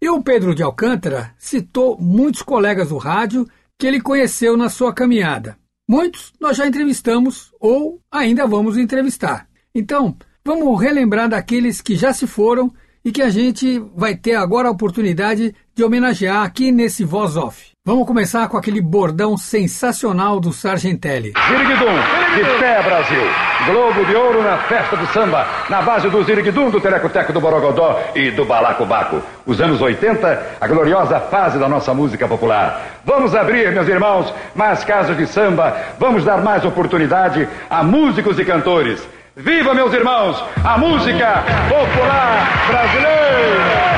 [0.00, 3.46] E o Pedro de Alcântara citou muitos colegas do rádio
[3.78, 5.56] que ele conheceu na sua caminhada.
[5.88, 9.48] Muitos nós já entrevistamos ou ainda vamos entrevistar.
[9.74, 12.72] Então, vamos relembrar daqueles que já se foram
[13.04, 17.75] e que a gente vai ter agora a oportunidade de homenagear aqui nesse Voz Off.
[17.86, 21.32] Vamos começar com aquele bordão sensacional do Sargentelli.
[21.46, 21.94] Ziriguidum,
[22.34, 23.22] de pé Brasil.
[23.64, 28.00] Globo de ouro na festa do samba, na base do Ziriguidum, do Tereco-Teco, do Borogodó
[28.16, 29.22] e do Balacobaco.
[29.46, 32.98] Os anos 80, a gloriosa fase da nossa música popular.
[33.04, 38.44] Vamos abrir, meus irmãos, mais casas de samba, vamos dar mais oportunidade a músicos e
[38.44, 39.00] cantores.
[39.36, 43.95] Viva, meus irmãos, a música popular brasileira!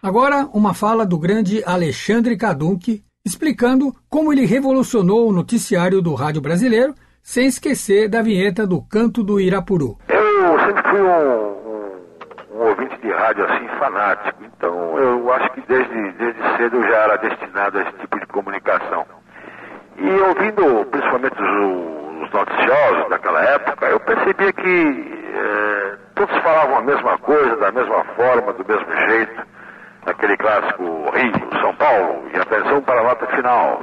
[0.00, 6.40] Agora, uma fala do grande Alexandre Cadunque, explicando como ele revolucionou o noticiário do rádio
[6.40, 9.98] brasileiro, sem esquecer da vinheta do Canto do Irapuru.
[10.08, 15.62] Eu sempre fui um, um, um ouvinte de rádio assim fanático, então eu acho que
[15.66, 19.04] desde, desde cedo eu já era destinado a esse tipo de comunicação.
[19.98, 26.82] E ouvindo principalmente os, os noticiosos daquela época, eu percebia que é, todos falavam a
[26.82, 29.57] mesma coisa, da mesma forma, do mesmo jeito
[30.06, 33.82] naquele clássico Rio, São Paulo, e atenção para a nota final.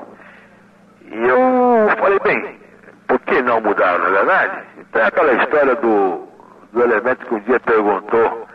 [1.02, 2.60] E eu falei, bem,
[3.08, 4.64] por que não mudar, na é verdade?
[4.80, 6.28] Então é aquela história do,
[6.74, 8.48] do elemento que um dia perguntou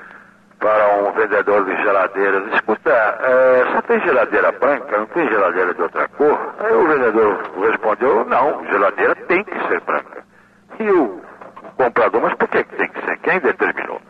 [0.58, 5.80] para um vendedor de geladeiras, escuta, é, só tem geladeira branca, não tem geladeira de
[5.80, 6.54] outra cor?
[6.58, 10.22] Aí o vendedor respondeu, não, geladeira tem que ser branca.
[10.78, 11.22] E o
[11.76, 13.16] comprador, mas por que tem que ser?
[13.18, 14.00] Quem determinou?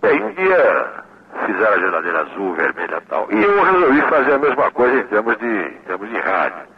[0.00, 1.04] Bem, um dia
[1.46, 3.26] fizeram a geladeira azul, vermelha e tal.
[3.30, 6.74] E eu resolvi fazer a mesma coisa em termos de, em termos de rádio.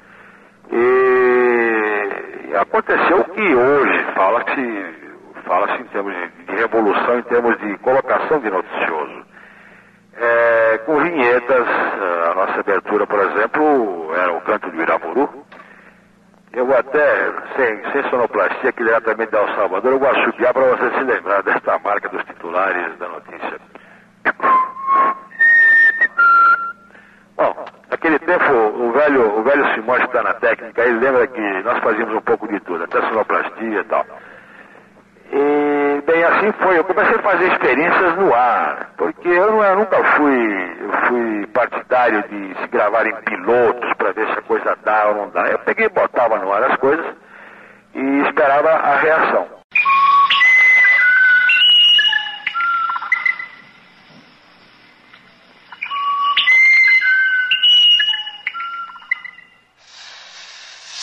[0.72, 5.06] E aconteceu que hoje fala-se
[5.46, 9.24] fala em termos de, de, revolução, em termos de colocação de noticioso.
[10.18, 11.66] É, com vinhetas,
[12.30, 15.46] a nossa abertura, por exemplo, era o canto do Iramuru.
[16.52, 20.62] Eu vou até, sem, sem sonoplastia, aqui diretamente da El Salvador, eu vou assobiar para
[20.62, 23.60] você se lembrar desta marca dos titulares da notícia.
[27.36, 27.54] Bom,
[27.90, 31.78] naquele tempo o velho, o velho Simões que está na técnica, ele lembra que nós
[31.80, 34.06] fazíamos um pouco de tudo, até sonoplastia e tal.
[35.32, 36.78] E bem, assim foi.
[36.78, 40.76] Eu comecei a fazer experiências no ar, porque eu, não, eu nunca fui,
[41.08, 45.28] fui partidário de se gravar em pilotos para ver se a coisa dá ou não
[45.30, 45.48] dá.
[45.48, 47.04] Eu peguei e botava no ar as coisas
[47.94, 49.46] e esperava a reação.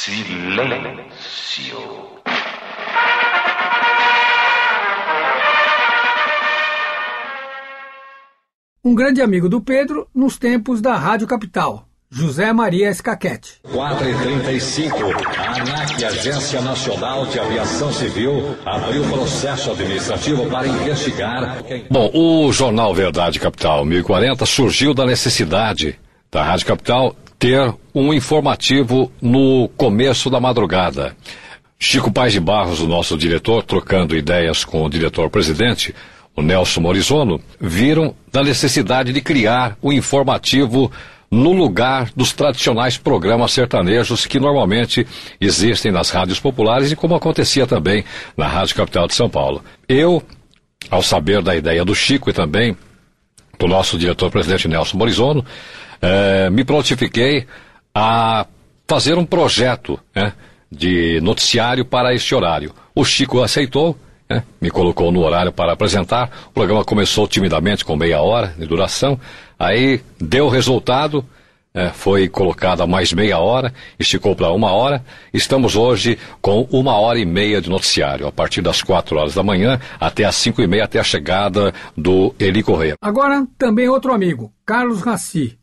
[0.04, 1.80] Silêncio.
[8.84, 13.62] Um grande amigo do Pedro nos tempos da Rádio Capital, José Maria Escaquete.
[13.72, 14.98] 4 e 35
[15.38, 21.64] a ANAC, Agência Nacional de Aviação Civil, abriu processo administrativo para investigar.
[21.90, 25.98] Bom, o jornal Verdade Capital 1040 surgiu da necessidade
[26.30, 31.14] da Rádio Capital ter um informativo no começo da madrugada.
[31.78, 35.94] Chico Paz de Barros, o nosso diretor, trocando ideias com o diretor-presidente,
[36.38, 40.90] o Nelson Morizono, viram da necessidade de criar o um informativo
[41.30, 45.06] no lugar dos tradicionais programas sertanejos que normalmente
[45.42, 48.06] existem nas rádios populares e como acontecia também
[48.38, 49.62] na Rádio Capital de São Paulo.
[49.90, 50.24] Eu,
[50.90, 52.78] ao saber da ideia do Chico e também
[53.60, 55.46] do nosso diretor-presidente Nelson Morizono,
[56.04, 57.48] eh, me prontifiquei
[57.96, 58.46] a
[58.86, 60.34] fazer um projeto né,
[60.70, 62.74] de noticiário para este horário.
[62.94, 63.98] O Chico aceitou,
[64.30, 66.30] né, me colocou no horário para apresentar.
[66.48, 69.18] O programa começou timidamente com meia hora de duração.
[69.58, 71.26] Aí deu resultado,
[71.74, 75.02] é, foi colocada mais meia hora, esticou para uma hora.
[75.34, 79.42] Estamos hoje com uma hora e meia de noticiário, a partir das quatro horas da
[79.42, 82.96] manhã até as cinco e meia, até a chegada do Eli Correia.
[83.02, 85.58] Agora, também outro amigo, Carlos Raci.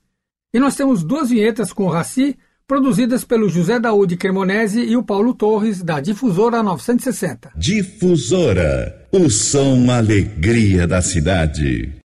[0.53, 2.37] E nós temos duas vinhetas com o Raci,
[2.67, 7.53] produzidas pelo José Daúde Cremonese e o Paulo Torres, da Difusora 960.
[7.57, 12.01] Difusora, o som alegria da cidade.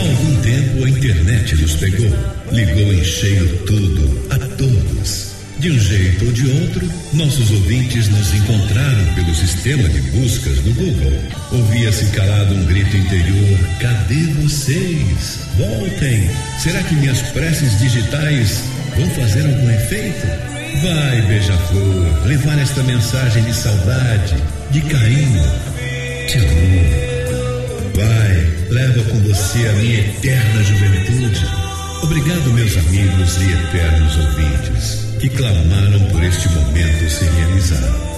[0.00, 2.10] algum tempo a internet nos pegou,
[2.52, 4.29] ligou em cheio tudo.
[5.60, 10.72] De um jeito ou de outro, nossos ouvintes nos encontraram pelo sistema de buscas do
[10.72, 11.12] Google.
[11.52, 15.40] Ouvia-se calado um grito interior: Cadê vocês?
[15.58, 16.30] Voltem!
[16.58, 18.62] Será que minhas preces digitais
[18.96, 20.26] vão fazer algum efeito?
[20.82, 24.36] Vai, beija-flor, levar esta mensagem de saudade,
[24.70, 25.42] de carinho,
[26.26, 27.00] de amor.
[27.96, 31.46] Vai, leva com você a minha eterna juventude.
[32.02, 38.10] Obrigado, meus amigos e eternos ouvintes, que clamaram por este momento se realizar.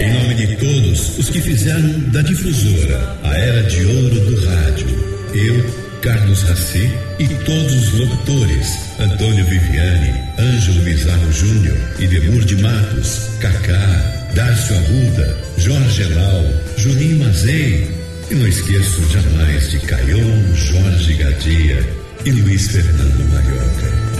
[0.00, 4.86] Em nome de todos os que fizeram da difusora a era de ouro do rádio,
[5.32, 13.30] eu, Carlos Raci e todos os locutores, Antônio Viviane, Ângelo Bizarro Júnior, Idemur de Matos,
[13.40, 16.44] Cacá, Darcio Arruda, Jorge Elal,
[16.76, 17.90] Juninho Mazei,
[18.30, 21.78] e não esqueço jamais de Caion, Jorge Gadia
[22.26, 24.13] e Luiz Fernando Marioca.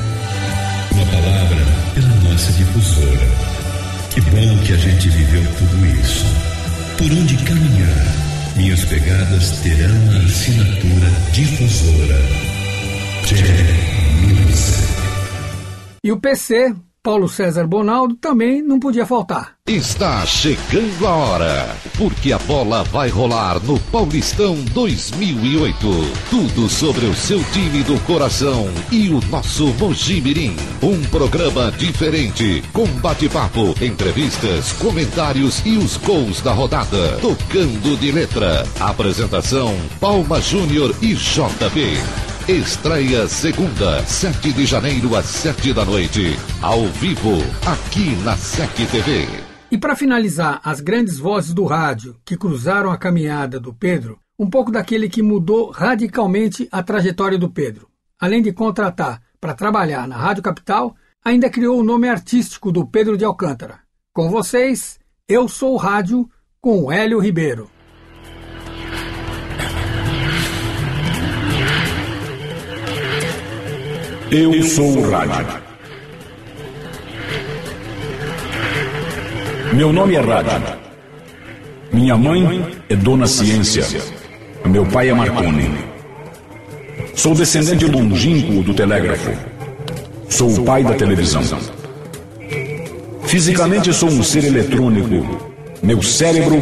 [1.15, 3.29] Palavra pela nossa difusora.
[4.11, 6.27] Que bom que a gente viveu tudo isso.
[6.99, 8.07] Por onde caminhar,
[8.57, 12.19] minhas pegadas terão a assinatura difusora.
[13.27, 13.45] J
[14.27, 14.95] Music.
[16.03, 16.75] E o PC
[17.05, 19.57] Paulo César Bonaldo também não podia faltar.
[19.69, 25.77] Está chegando a hora, porque a bola vai rolar no Paulistão 2008.
[26.31, 30.57] Tudo sobre o seu time do coração e o nosso Mojimirim.
[30.83, 37.19] Um programa diferente, com bate-papo, entrevistas, comentários e os gols da rodada.
[37.21, 38.67] Tocando de letra.
[38.81, 42.34] Apresentação: Palma Júnior e JB.
[42.47, 46.37] Estreia segunda, 7 de janeiro às 7 da noite.
[46.61, 49.27] Ao vivo, aqui na SEC TV.
[49.71, 54.47] E para finalizar, as grandes vozes do rádio que cruzaram a caminhada do Pedro, um
[54.47, 57.89] pouco daquele que mudou radicalmente a trajetória do Pedro.
[58.21, 63.17] Além de contratar para trabalhar na Rádio Capital, ainda criou o nome artístico do Pedro
[63.17, 63.79] de Alcântara.
[64.13, 66.29] Com vocês, eu sou o rádio
[66.61, 67.74] com Hélio Ribeiro.
[74.37, 75.47] Eu sou o rádio.
[79.75, 80.77] Meu nome é Rádio.
[81.93, 83.87] Minha mãe é Dona Ciência.
[84.65, 85.71] Meu pai é Marconi.
[87.15, 89.31] Sou descendente longínquo do telégrafo.
[90.29, 91.45] Sou o pai da televisão.
[93.27, 95.53] Fisicamente sou um ser eletrônico.
[95.81, 96.61] Meu cérebro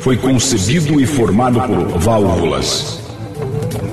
[0.00, 2.98] foi concebido e formado por válvulas.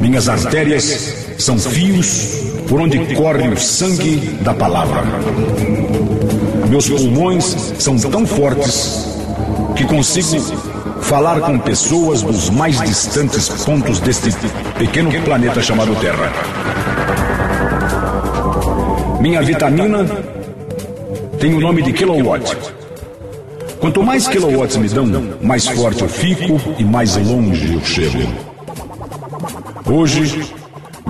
[0.02, 5.04] Minhas artérias são fios por onde corre o sangue da palavra.
[6.70, 9.18] Meus pulmões são tão fortes
[9.76, 10.40] que consigo
[11.02, 14.30] falar com pessoas dos mais distantes pontos deste
[14.78, 16.32] pequeno planeta chamado Terra.
[19.20, 20.06] Minha vitamina
[21.40, 22.56] tem o nome de kilowatt.
[23.80, 25.08] Quanto mais kilowatts me dão,
[25.42, 28.20] mais forte eu fico e mais longe eu chego.
[29.86, 30.54] Hoje,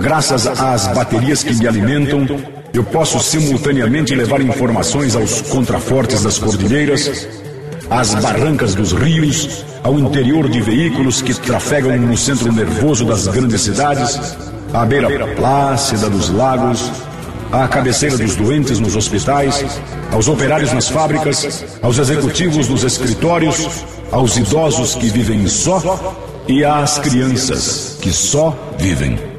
[0.00, 2.26] Graças às baterias que me alimentam,
[2.72, 7.28] eu posso simultaneamente levar informações aos contrafortes das cordilheiras,
[7.90, 13.60] às barrancas dos rios, ao interior de veículos que trafegam no centro nervoso das grandes
[13.60, 14.38] cidades,
[14.72, 16.90] à beira plácida dos lagos,
[17.52, 19.62] à cabeceira dos doentes nos hospitais,
[20.10, 23.68] aos operários nas fábricas, aos executivos nos escritórios,
[24.10, 26.16] aos idosos que vivem só
[26.48, 29.29] e às crianças que só vivem.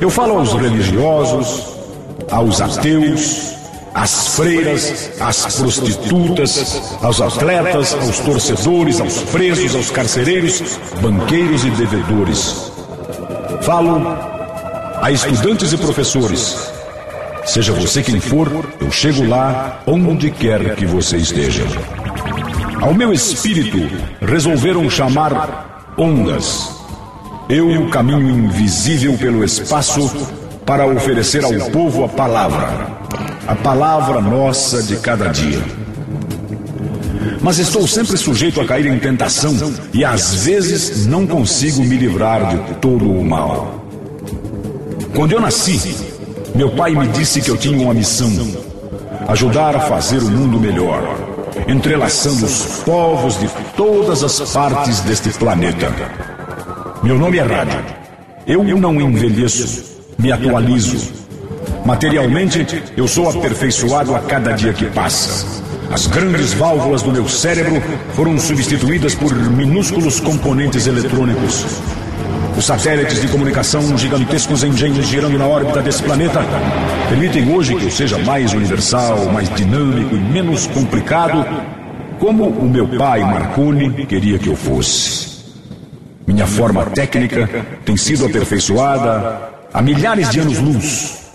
[0.00, 1.64] Eu falo aos religiosos,
[2.30, 3.54] aos ateus,
[3.94, 12.72] às freiras, às prostitutas, aos atletas, aos torcedores, aos presos, aos carcereiros, banqueiros e devedores.
[13.62, 14.02] Falo
[15.00, 16.70] a estudantes e professores.
[17.46, 18.48] Seja você quem for,
[18.80, 21.64] eu chego lá onde quer que você esteja.
[22.82, 23.78] Ao meu espírito
[24.20, 26.75] resolveram chamar ondas.
[27.48, 30.12] Eu caminho invisível pelo espaço
[30.64, 32.88] para oferecer ao povo a palavra,
[33.46, 35.62] a palavra nossa de cada dia.
[37.40, 39.54] Mas estou sempre sujeito a cair em tentação
[39.94, 43.80] e às vezes não consigo me livrar de todo o mal.
[45.14, 45.96] Quando eu nasci,
[46.52, 48.28] meu pai me disse que eu tinha uma missão:
[49.28, 51.00] ajudar a fazer o mundo melhor,
[51.68, 56.35] entrelaçando os povos de todas as partes deste planeta.
[57.06, 57.78] Meu nome é Rádio.
[58.48, 61.12] Eu não envelheço, me atualizo.
[61.84, 65.62] Materialmente, eu sou aperfeiçoado a cada dia que passa.
[65.92, 67.80] As grandes válvulas do meu cérebro
[68.14, 71.80] foram substituídas por minúsculos componentes eletrônicos.
[72.58, 76.40] Os satélites de comunicação, gigantescos engenhos girando na órbita desse planeta,
[77.08, 81.46] permitem hoje que eu seja mais universal, mais dinâmico e menos complicado,
[82.18, 85.35] como o meu pai Marconi queria que eu fosse.
[86.26, 87.48] Minha forma técnica
[87.84, 89.38] tem sido aperfeiçoada
[89.72, 91.26] há milhares de anos-luz.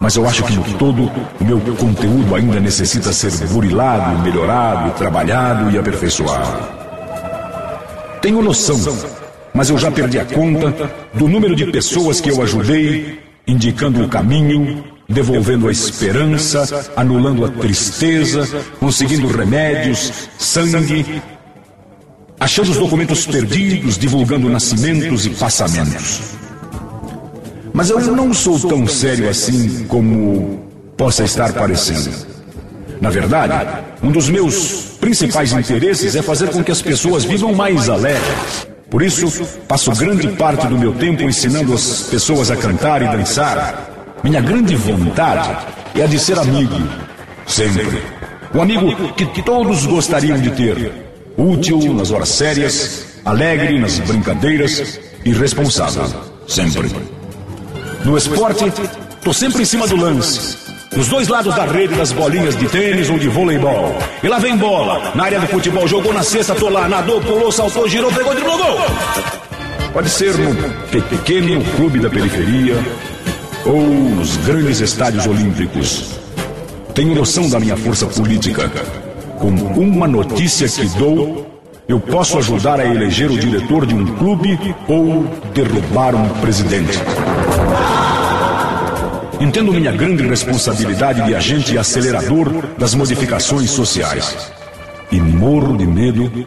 [0.00, 1.10] Mas eu acho que no todo
[1.40, 6.82] o meu conteúdo ainda necessita ser burilado, melhorado, trabalhado e aperfeiçoado.
[8.20, 8.80] Tenho noção,
[9.54, 14.08] mas eu já perdi a conta do número de pessoas que eu ajudei, indicando o
[14.08, 18.48] caminho, devolvendo a esperança, anulando a tristeza,
[18.80, 21.22] conseguindo remédios, sangue,
[22.42, 26.32] achando os documentos perdidos, divulgando nascimentos e passamentos.
[27.72, 30.60] Mas eu não sou tão sério assim como
[30.96, 32.10] possa estar parecendo.
[33.00, 37.88] Na verdade, um dos meus principais interesses é fazer com que as pessoas vivam mais
[37.88, 38.66] alegres.
[38.90, 43.88] Por isso, passo grande parte do meu tempo ensinando as pessoas a cantar e dançar.
[44.22, 45.48] Minha grande vontade
[45.94, 46.76] é a de ser amigo,
[47.46, 48.02] sempre.
[48.52, 51.11] O amigo que, todos gostariam de ter.
[51.36, 56.04] Útil nas horas sérias, alegre nas brincadeiras e responsável,
[56.46, 56.90] sempre.
[58.04, 58.64] No esporte,
[59.22, 60.56] tô sempre em cima do lance.
[60.94, 63.96] Nos dois lados da rede das bolinhas de tênis ou de voleibol.
[64.22, 65.12] E lá vem bola.
[65.14, 66.86] Na área do futebol, jogou na cesta, tô lá.
[66.86, 68.78] Nadou, pulou, saltou, girou, pegou, driblou, gol.
[69.92, 70.54] Pode ser no
[71.08, 72.76] pequeno clube da periferia
[73.64, 76.10] ou nos grandes estádios olímpicos.
[76.94, 78.70] Tenho noção da minha força política.
[79.42, 81.44] Com uma notícia que dou,
[81.88, 86.96] eu posso ajudar a eleger o diretor de um clube ou derrubar um presidente.
[89.40, 94.52] Entendo minha grande responsabilidade de agente acelerador das modificações sociais.
[95.10, 96.46] E morro de medo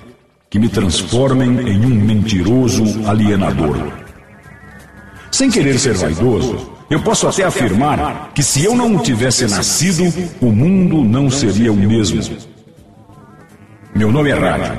[0.49, 3.75] que me transformem em um mentiroso alienador.
[5.29, 10.45] Sem querer ser vaidoso, eu posso até afirmar que se eu não tivesse nascido, o
[10.45, 12.54] mundo não seria o mesmo.
[13.95, 14.77] Meu nome é Rádio.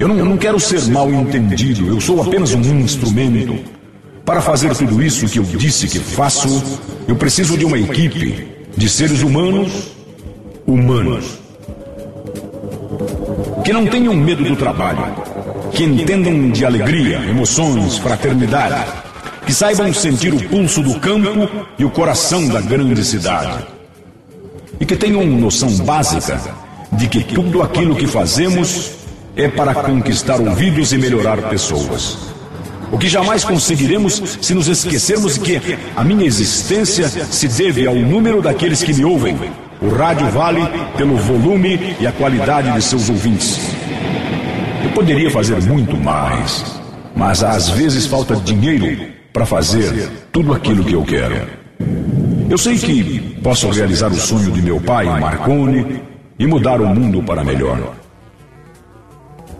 [0.00, 3.62] Eu não, eu não quero ser mal entendido, eu sou apenas um instrumento.
[4.24, 8.88] Para fazer tudo isso que eu disse que faço, eu preciso de uma equipe de
[8.88, 9.92] seres humanos,
[10.66, 11.38] humanos.
[13.62, 15.14] Que não tenham medo do trabalho,
[15.72, 18.82] que entendam de alegria, emoções, fraternidade,
[19.44, 23.62] que saibam sentir o pulso do campo e o coração da grande cidade.
[24.80, 26.40] E que tenham noção básica
[27.02, 28.92] de que tudo aquilo que fazemos
[29.34, 32.16] é para conquistar ouvidos e melhorar pessoas.
[32.92, 35.60] O que jamais conseguiremos se nos esquecermos que
[35.96, 39.36] a minha existência se deve ao número daqueles que me ouvem.
[39.80, 40.60] O rádio vale
[40.96, 43.58] pelo volume e a qualidade de seus ouvintes.
[44.84, 46.64] Eu poderia fazer muito mais,
[47.16, 51.48] mas às vezes falta dinheiro para fazer tudo aquilo que eu quero.
[52.48, 56.11] Eu sei que posso realizar o sonho de meu pai, Marconi,
[56.42, 57.94] e mudar o mundo para melhor.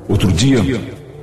[0.08, 0.58] Outro dia,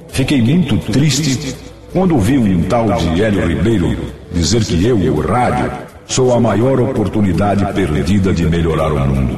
[0.07, 1.53] fiquei muito triste
[1.91, 3.98] quando ouvi um tal de Hélio Ribeiro
[4.31, 5.69] dizer que eu, o rádio,
[6.07, 9.38] sou a maior oportunidade perdida de melhorar o mundo.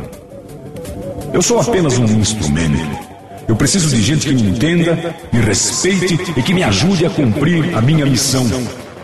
[1.33, 2.99] Eu sou apenas um instrumento.
[3.47, 7.75] Eu preciso de gente que me entenda, me respeite e que me ajude a cumprir
[7.75, 8.45] a minha missão.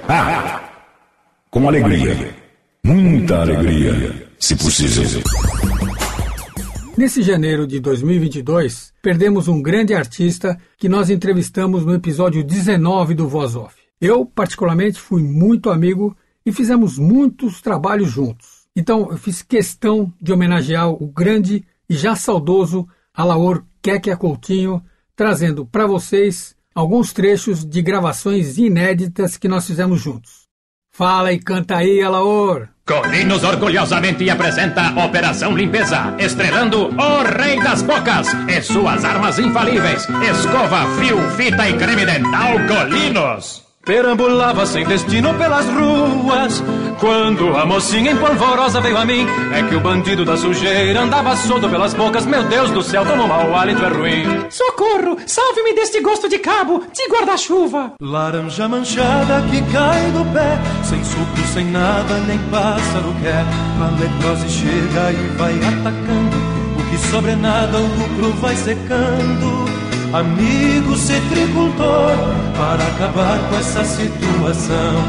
[0.07, 0.61] Ah,
[1.49, 2.29] Com alegria.
[2.83, 5.23] Muita alegria, se possível.
[6.97, 13.27] Nesse janeiro de 2022, perdemos um grande artista que nós entrevistamos no episódio 19 do
[13.27, 13.75] Voz Off.
[14.01, 18.65] Eu, particularmente, fui muito amigo e fizemos muitos trabalhos juntos.
[18.75, 24.83] Então, eu fiz questão de homenagear o grande e já saudoso Alaor Kekia Coutinho,
[25.15, 30.46] trazendo para vocês alguns trechos de gravações inéditas que nós fizemos juntos.
[30.97, 32.69] Fala e canta aí, Alaor!
[32.83, 40.87] Colinos orgulhosamente apresenta Operação Limpeza, estrelando o Rei das Bocas e suas armas infalíveis: escova,
[40.99, 43.66] fio, fita e creme dental Colinos.
[43.87, 46.61] Perambulava sem destino pelas ruas.
[46.99, 51.33] Quando a mocinha em polvorosa veio a mim, é que o bandido da sujeira andava
[51.37, 52.25] solto pelas bocas.
[52.25, 54.25] Meu Deus do céu, como mau hálito é ruim.
[54.49, 55.17] Socorro!
[55.25, 57.93] Salve-me deste gosto de cabo, de guarda-chuva!
[58.01, 63.45] Laranja manchada que cai do pé, sem suco, sem nada, nem pássaro quer.
[63.79, 66.37] A leprose chega e vai atacando.
[66.77, 69.66] O que sobra é nada, o lucro vai secando.
[70.13, 72.15] Amigo citricultor,
[72.55, 75.03] para acabar com essa situação,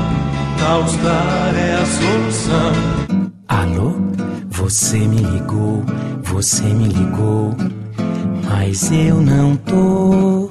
[0.59, 3.33] Naustar é a solução.
[3.47, 3.95] Alô,
[4.49, 5.85] você me ligou,
[6.25, 7.55] você me ligou,
[8.51, 10.49] mas eu não tô.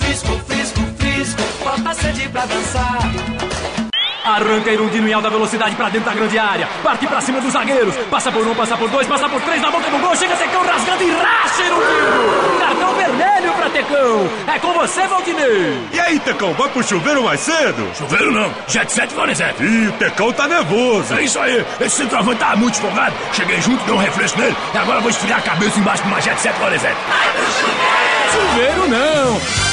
[0.01, 0.81] Frisco, frisco,
[1.21, 1.43] frisco.
[1.63, 2.99] Falta sede pra dançar.
[4.25, 6.69] Arranca Irundino em alta velocidade pra dentro da grande área.
[6.83, 7.95] Parte pra cima dos zagueiros.
[8.11, 10.15] Passa por um, passa por dois, passa por três na boca do gol.
[10.15, 12.59] Chega Tecão rasgando e racha Irundino.
[12.61, 14.31] Cartão vermelho pra Tecão.
[14.47, 15.79] É com você, Valdinei.
[15.93, 17.91] E aí, Tecão, vai pro chuveiro mais cedo?
[17.97, 18.53] Chuveiro não.
[18.69, 19.63] Jet 7 Lorenzetti.
[19.63, 21.15] Ih, o Tecão tá nervoso.
[21.15, 21.65] É isso aí.
[21.81, 23.15] Esse centroavante tá muito empolgado.
[23.33, 24.57] Cheguei junto, dei um refresco nele.
[24.75, 26.97] E agora vou esfriar a cabeça embaixo de uma Jet 7 Lorenzetti.
[28.33, 29.70] Chuveiro não.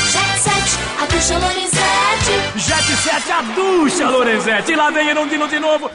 [0.98, 2.36] Jet 7, a ducha Lorenzetti.
[2.56, 4.72] Jet 7 a ducha, Lorenzetti.
[4.72, 5.92] E lá vem Irundino de novo.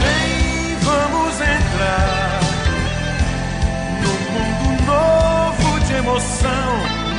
[0.00, 2.40] Vem, vamos entrar
[4.02, 6.72] num mundo novo de emoção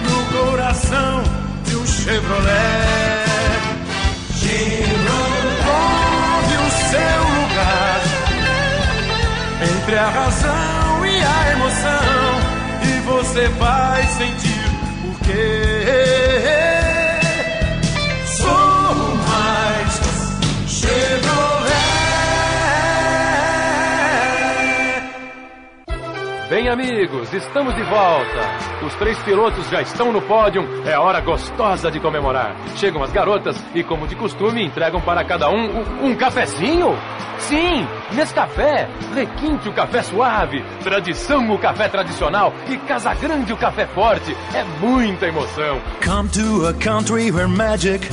[0.04, 1.24] no coração
[1.66, 3.22] de um Chevrolet.
[5.74, 8.02] Onde o seu lugar
[9.74, 12.11] entre a razão e a emoção
[13.32, 14.62] você vai sentir
[15.06, 15.18] o
[26.52, 28.86] Bem, amigos, estamos de volta.
[28.86, 30.68] Os três pilotos já estão no pódio.
[30.86, 32.58] É hora gostosa de comemorar.
[32.76, 36.90] Chegam as garotas e, como de costume, entregam para cada um um, um cafezinho.
[37.40, 43.58] Sim, nesse café, requinte o café suave, tradição o café tradicional e Casa Grande o
[43.58, 44.36] café forte.
[44.54, 45.80] É muita emoção.
[46.04, 48.06] Come to a country where magic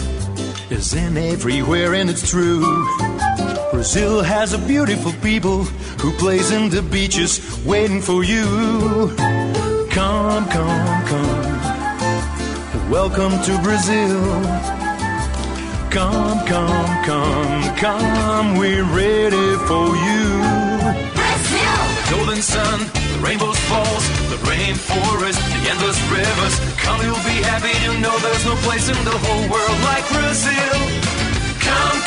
[0.71, 2.63] is in everywhere and it's true.
[3.79, 5.63] Brazil has a beautiful people
[6.03, 8.43] who plays in the beaches waiting for you.
[9.89, 12.91] Come, come, come.
[12.91, 14.19] Welcome to Brazil.
[15.95, 18.59] Come, come, come, come.
[18.59, 20.27] We're ready for you.
[21.15, 21.79] Brazil!
[22.11, 22.81] Golden sun,
[23.15, 26.55] the rainbow's falls, the rainforest, the endless rivers.
[26.83, 30.79] Come, you'll be happy to know there's no place in the whole world like Brazil.
[31.63, 31.98] Come,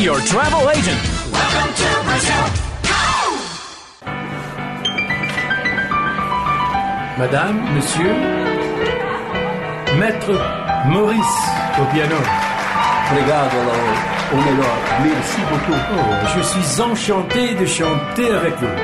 [0.00, 0.98] Your travel agent.
[1.30, 2.44] Welcome to Brazil.
[7.18, 8.14] Madame, monsieur,
[9.98, 10.32] Maître
[10.86, 11.38] Maurice
[11.78, 12.16] au piano.
[13.10, 13.58] Obrigado.
[14.32, 15.78] Ou melhor, merci beaucoup.
[15.92, 18.76] Oh, je suis enchanté de chanter avec vous.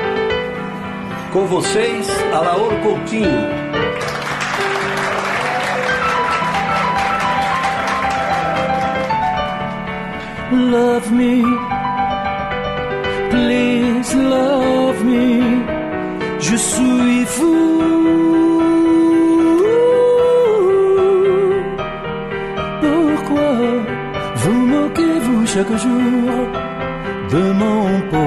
[1.33, 3.56] Com vocês, Alaor Coutinho.
[10.51, 11.43] Love me.
[13.29, 15.41] Please love me.
[16.39, 17.55] Je suis fou.
[22.81, 23.51] Pourquoi
[24.35, 26.29] vous moquez-vous chaque jour
[27.31, 28.26] de mon pauvre